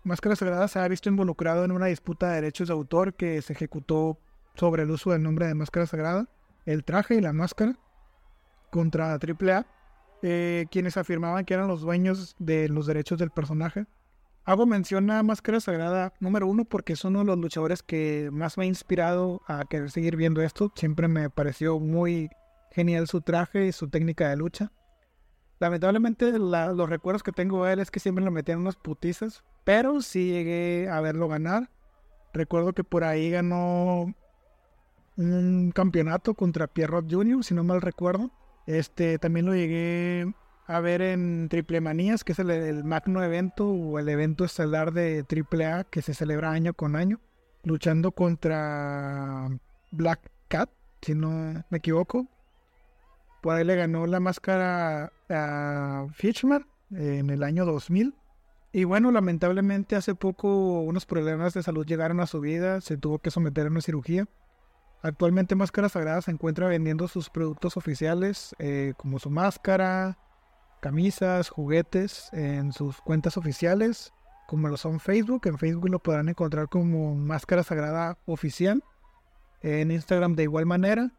Máscara 0.04 0.36
Sagrada 0.36 0.68
se 0.68 0.78
ha 0.78 0.86
visto 0.86 1.08
involucrado 1.08 1.64
en 1.64 1.72
una 1.72 1.86
disputa 1.86 2.28
de 2.28 2.36
derechos 2.36 2.68
de 2.68 2.74
autor 2.74 3.14
que 3.14 3.42
se 3.42 3.54
ejecutó 3.54 4.20
sobre 4.54 4.84
el 4.84 4.90
uso 4.92 5.10
del 5.10 5.24
nombre 5.24 5.48
de 5.48 5.54
Máscara 5.54 5.86
Sagrada, 5.86 6.28
el 6.66 6.84
traje 6.84 7.16
y 7.16 7.20
la 7.20 7.32
máscara 7.32 7.76
contra 8.70 9.14
AAA 9.14 9.66
eh, 10.22 10.66
quienes 10.70 10.96
afirmaban 10.96 11.44
que 11.44 11.54
eran 11.54 11.68
los 11.68 11.80
dueños 11.80 12.36
de 12.38 12.68
los 12.68 12.86
derechos 12.86 13.18
del 13.18 13.30
personaje. 13.30 13.86
Hago 14.44 14.66
mención 14.66 15.10
a 15.10 15.22
Máscara 15.22 15.60
Sagrada 15.60 16.14
número 16.18 16.46
uno 16.46 16.64
porque 16.64 16.94
es 16.94 17.04
uno 17.04 17.20
de 17.20 17.24
los 17.26 17.38
luchadores 17.38 17.82
que 17.82 18.30
más 18.32 18.56
me 18.56 18.64
ha 18.64 18.66
inspirado 18.66 19.42
a 19.46 19.64
querer 19.64 19.90
seguir 19.90 20.16
viendo 20.16 20.42
esto. 20.42 20.72
Siempre 20.74 21.08
me 21.08 21.30
pareció 21.30 21.78
muy 21.78 22.30
genial 22.72 23.06
su 23.06 23.20
traje 23.20 23.66
y 23.66 23.72
su 23.72 23.88
técnica 23.88 24.28
de 24.28 24.36
lucha. 24.36 24.72
Lamentablemente 25.60 26.32
los 26.38 26.88
recuerdos 26.88 27.22
que 27.22 27.32
tengo 27.32 27.64
de 27.64 27.74
él 27.74 27.80
es 27.80 27.90
que 27.90 28.00
siempre 28.00 28.24
le 28.24 28.30
metían 28.30 28.60
unas 28.60 28.76
putizas, 28.76 29.44
pero 29.64 30.00
sí 30.00 30.30
llegué 30.30 30.88
a 30.88 31.00
verlo 31.02 31.28
ganar. 31.28 31.70
Recuerdo 32.32 32.72
que 32.72 32.82
por 32.82 33.04
ahí 33.04 33.30
ganó 33.30 34.14
un 35.16 35.70
campeonato 35.72 36.34
contra 36.34 36.66
Pierrot 36.66 37.12
Jr., 37.12 37.44
si 37.44 37.54
no 37.54 37.62
mal 37.62 37.82
recuerdo. 37.82 38.30
Este, 38.70 39.18
también 39.18 39.46
lo 39.46 39.54
llegué 39.56 40.32
a 40.68 40.78
ver 40.78 41.02
en 41.02 41.48
Triple 41.48 41.80
Manías, 41.80 42.22
que 42.22 42.30
es 42.30 42.38
el, 42.38 42.84
magno 42.84 43.20
evento 43.24 43.68
o 43.68 43.98
el 43.98 44.08
evento 44.08 44.44
estelar 44.44 44.92
de 44.92 45.24
Triple 45.24 45.66
A 45.66 45.82
que 45.82 46.02
se 46.02 46.14
celebra 46.14 46.52
año 46.52 46.72
con 46.72 46.94
año, 46.94 47.18
luchando 47.64 48.12
contra 48.12 49.48
Black 49.90 50.20
Cat, 50.46 50.70
si 51.02 51.16
no 51.16 51.64
me 51.68 51.78
equivoco. 51.78 52.28
Por 53.40 53.56
ahí 53.56 53.64
le 53.64 53.74
ganó 53.74 54.06
la 54.06 54.20
máscara 54.20 55.12
a 55.28 56.06
Fishman 56.12 56.64
en 56.92 57.30
el 57.30 57.42
año 57.42 57.64
2000. 57.64 58.14
Y 58.72 58.84
bueno, 58.84 59.10
lamentablemente 59.10 59.96
hace 59.96 60.14
poco 60.14 60.82
unos 60.82 61.06
problemas 61.06 61.54
de 61.54 61.64
salud 61.64 61.84
llegaron 61.84 62.20
a 62.20 62.28
su 62.28 62.38
vida, 62.38 62.80
se 62.80 62.96
tuvo 62.96 63.18
que 63.18 63.32
someter 63.32 63.66
a 63.66 63.70
una 63.70 63.80
cirugía. 63.80 64.28
Actualmente 65.02 65.54
Máscara 65.54 65.88
Sagrada 65.88 66.20
se 66.20 66.30
encuentra 66.30 66.68
vendiendo 66.68 67.08
sus 67.08 67.30
productos 67.30 67.76
oficiales 67.76 68.54
eh, 68.58 68.92
como 68.98 69.18
su 69.18 69.30
máscara, 69.30 70.18
camisas, 70.80 71.48
juguetes 71.48 72.28
en 72.32 72.72
sus 72.72 73.00
cuentas 73.00 73.38
oficiales, 73.38 74.12
como 74.46 74.68
lo 74.68 74.76
son 74.76 75.00
Facebook. 75.00 75.46
En 75.46 75.56
Facebook 75.56 75.88
lo 75.88 76.00
podrán 76.00 76.28
encontrar 76.28 76.68
como 76.68 77.14
Máscara 77.14 77.62
Sagrada 77.62 78.18
Oficial. 78.26 78.84
En 79.62 79.90
Instagram 79.90 80.36
de 80.36 80.42
igual 80.42 80.66
manera. 80.66 81.12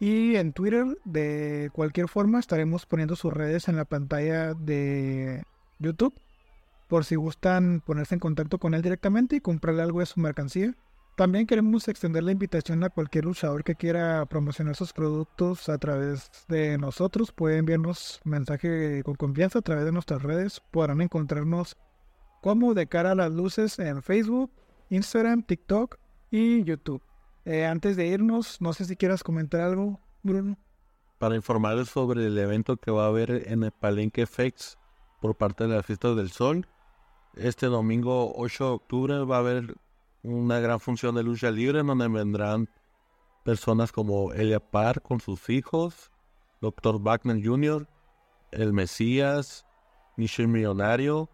Y 0.00 0.36
en 0.36 0.52
Twitter 0.52 0.84
de 1.04 1.70
cualquier 1.72 2.08
forma 2.08 2.40
estaremos 2.40 2.84
poniendo 2.84 3.14
sus 3.14 3.32
redes 3.32 3.68
en 3.68 3.76
la 3.76 3.84
pantalla 3.84 4.54
de 4.54 5.44
YouTube. 5.78 6.14
Por 6.88 7.04
si 7.04 7.14
gustan 7.14 7.80
ponerse 7.80 8.14
en 8.14 8.20
contacto 8.20 8.58
con 8.58 8.74
él 8.74 8.82
directamente 8.82 9.36
y 9.36 9.40
comprarle 9.40 9.82
algo 9.82 10.00
de 10.00 10.06
su 10.06 10.20
mercancía. 10.20 10.74
También 11.16 11.46
queremos 11.46 11.86
extender 11.86 12.24
la 12.24 12.32
invitación 12.32 12.82
a 12.82 12.90
cualquier 12.90 13.26
luchador 13.26 13.62
que 13.62 13.76
quiera 13.76 14.26
promocionar 14.26 14.74
sus 14.74 14.92
productos 14.92 15.68
a 15.68 15.78
través 15.78 16.28
de 16.48 16.76
nosotros. 16.76 17.30
Pueden 17.30 17.60
enviarnos 17.60 18.20
mensaje 18.24 19.00
con 19.04 19.14
confianza 19.14 19.60
a 19.60 19.62
través 19.62 19.84
de 19.84 19.92
nuestras 19.92 20.22
redes. 20.22 20.60
Podrán 20.72 21.00
encontrarnos 21.00 21.76
como 22.42 22.74
de 22.74 22.88
cara 22.88 23.12
a 23.12 23.14
las 23.14 23.30
luces 23.30 23.78
en 23.78 24.02
Facebook, 24.02 24.50
Instagram, 24.90 25.44
TikTok 25.44 25.98
y 26.32 26.64
YouTube. 26.64 27.00
Eh, 27.44 27.64
antes 27.64 27.96
de 27.96 28.08
irnos, 28.08 28.60
no 28.60 28.72
sé 28.72 28.84
si 28.84 28.96
quieras 28.96 29.22
comentar 29.22 29.60
algo, 29.60 30.00
Bruno. 30.24 30.58
Para 31.18 31.36
informarles 31.36 31.90
sobre 31.90 32.26
el 32.26 32.36
evento 32.36 32.76
que 32.76 32.90
va 32.90 33.04
a 33.04 33.08
haber 33.08 33.30
en 33.46 33.62
el 33.62 33.70
Palenque 33.70 34.26
FX 34.26 34.78
por 35.20 35.36
parte 35.36 35.68
de 35.68 35.76
la 35.76 35.84
Fiesta 35.84 36.12
del 36.16 36.32
Sol. 36.32 36.66
Este 37.36 37.66
domingo 37.66 38.32
8 38.34 38.64
de 38.64 38.70
octubre 38.70 39.24
va 39.24 39.36
a 39.36 39.40
haber 39.40 39.76
una 40.24 40.58
gran 40.58 40.80
función 40.80 41.14
de 41.14 41.22
lucha 41.22 41.50
libre 41.50 41.80
en 41.80 41.86
donde 41.86 42.08
vendrán 42.08 42.68
personas 43.44 43.92
como 43.92 44.32
Elia 44.32 44.58
Parr 44.58 45.02
con 45.02 45.20
sus 45.20 45.50
hijos, 45.50 46.10
Dr. 46.62 46.98
Wagner 47.00 47.44
Jr., 47.44 47.86
El 48.50 48.72
Mesías, 48.72 49.66
Michel 50.16 50.48
Millonario, 50.48 51.28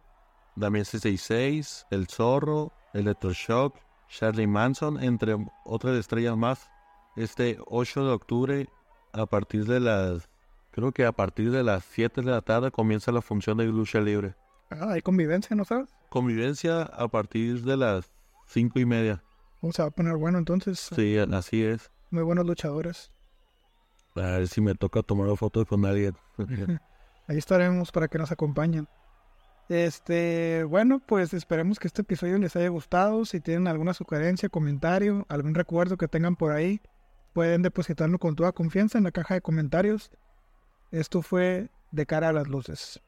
Damien 0.57 0.85
66, 0.85 1.87
El 1.91 2.09
Zorro, 2.09 2.73
Electroshock, 2.93 3.77
Charlie 4.09 4.49
Manson, 4.49 5.01
entre 5.03 5.37
otras 5.65 5.97
estrellas 5.97 6.37
más. 6.37 6.69
Este 7.15 7.59
8 7.67 8.05
de 8.05 8.13
octubre, 8.13 8.69
a 9.13 9.27
partir 9.27 9.67
de 9.67 9.79
las, 9.79 10.29
creo 10.73 10.91
que 10.91 11.05
a 11.05 11.13
partir 11.13 11.53
de 11.53 11.63
las 11.63 11.85
7 11.85 12.23
de 12.23 12.31
la 12.31 12.41
tarde 12.41 12.73
comienza 12.73 13.13
la 13.13 13.23
función 13.23 13.59
de 13.59 13.67
lucha 13.67 14.01
libre. 14.01 14.35
Ah, 14.71 14.93
hay 14.93 15.03
convivencia, 15.03 15.55
¿no 15.55 15.65
sabes? 15.65 15.91
Convivencia 16.09 16.83
a 16.83 17.07
partir 17.07 17.63
de 17.63 17.77
las 17.77 18.11
Cinco 18.51 18.81
y 18.81 18.85
media. 18.85 19.23
Vamos 19.63 19.79
a 19.79 19.89
poner 19.91 20.17
bueno 20.17 20.37
entonces. 20.37 20.91
Sí, 20.97 21.17
así 21.19 21.63
es. 21.63 21.89
Muy 22.11 22.25
buenos 22.25 22.45
luchadores. 22.45 23.13
A 24.17 24.23
ver 24.23 24.49
si 24.49 24.61
me 24.61 24.75
toca 24.75 25.05
tomar 25.05 25.37
fotos 25.37 25.67
con 25.67 25.87
alguien. 25.87 26.17
Ahí 27.29 27.39
estaremos 27.39 27.93
para 27.93 28.09
que 28.09 28.19
nos 28.19 28.33
acompañen. 28.33 28.89
Este, 29.69 30.65
bueno, 30.65 30.99
pues 30.99 31.33
esperemos 31.33 31.79
que 31.79 31.87
este 31.87 32.03
episodio 32.03 32.39
les 32.39 32.57
haya 32.57 32.69
gustado. 32.71 33.25
Si 33.25 33.39
tienen 33.39 33.69
alguna 33.69 33.95
sugerencia, 33.95 34.49
comentario, 34.49 35.27
algún 35.29 35.55
recuerdo 35.55 35.97
que 35.97 36.09
tengan 36.09 36.35
por 36.35 36.51
ahí, 36.51 36.81
pueden 37.33 37.63
depositarlo 37.63 38.19
con 38.19 38.35
toda 38.35 38.51
confianza 38.51 38.99
en 38.99 39.05
la 39.05 39.13
caja 39.13 39.35
de 39.35 39.43
comentarios. 39.43 40.11
Esto 40.91 41.23
fue 41.23 41.71
de 41.93 42.05
cara 42.05 42.31
a 42.31 42.33
las 42.33 42.49
luces. 42.49 43.01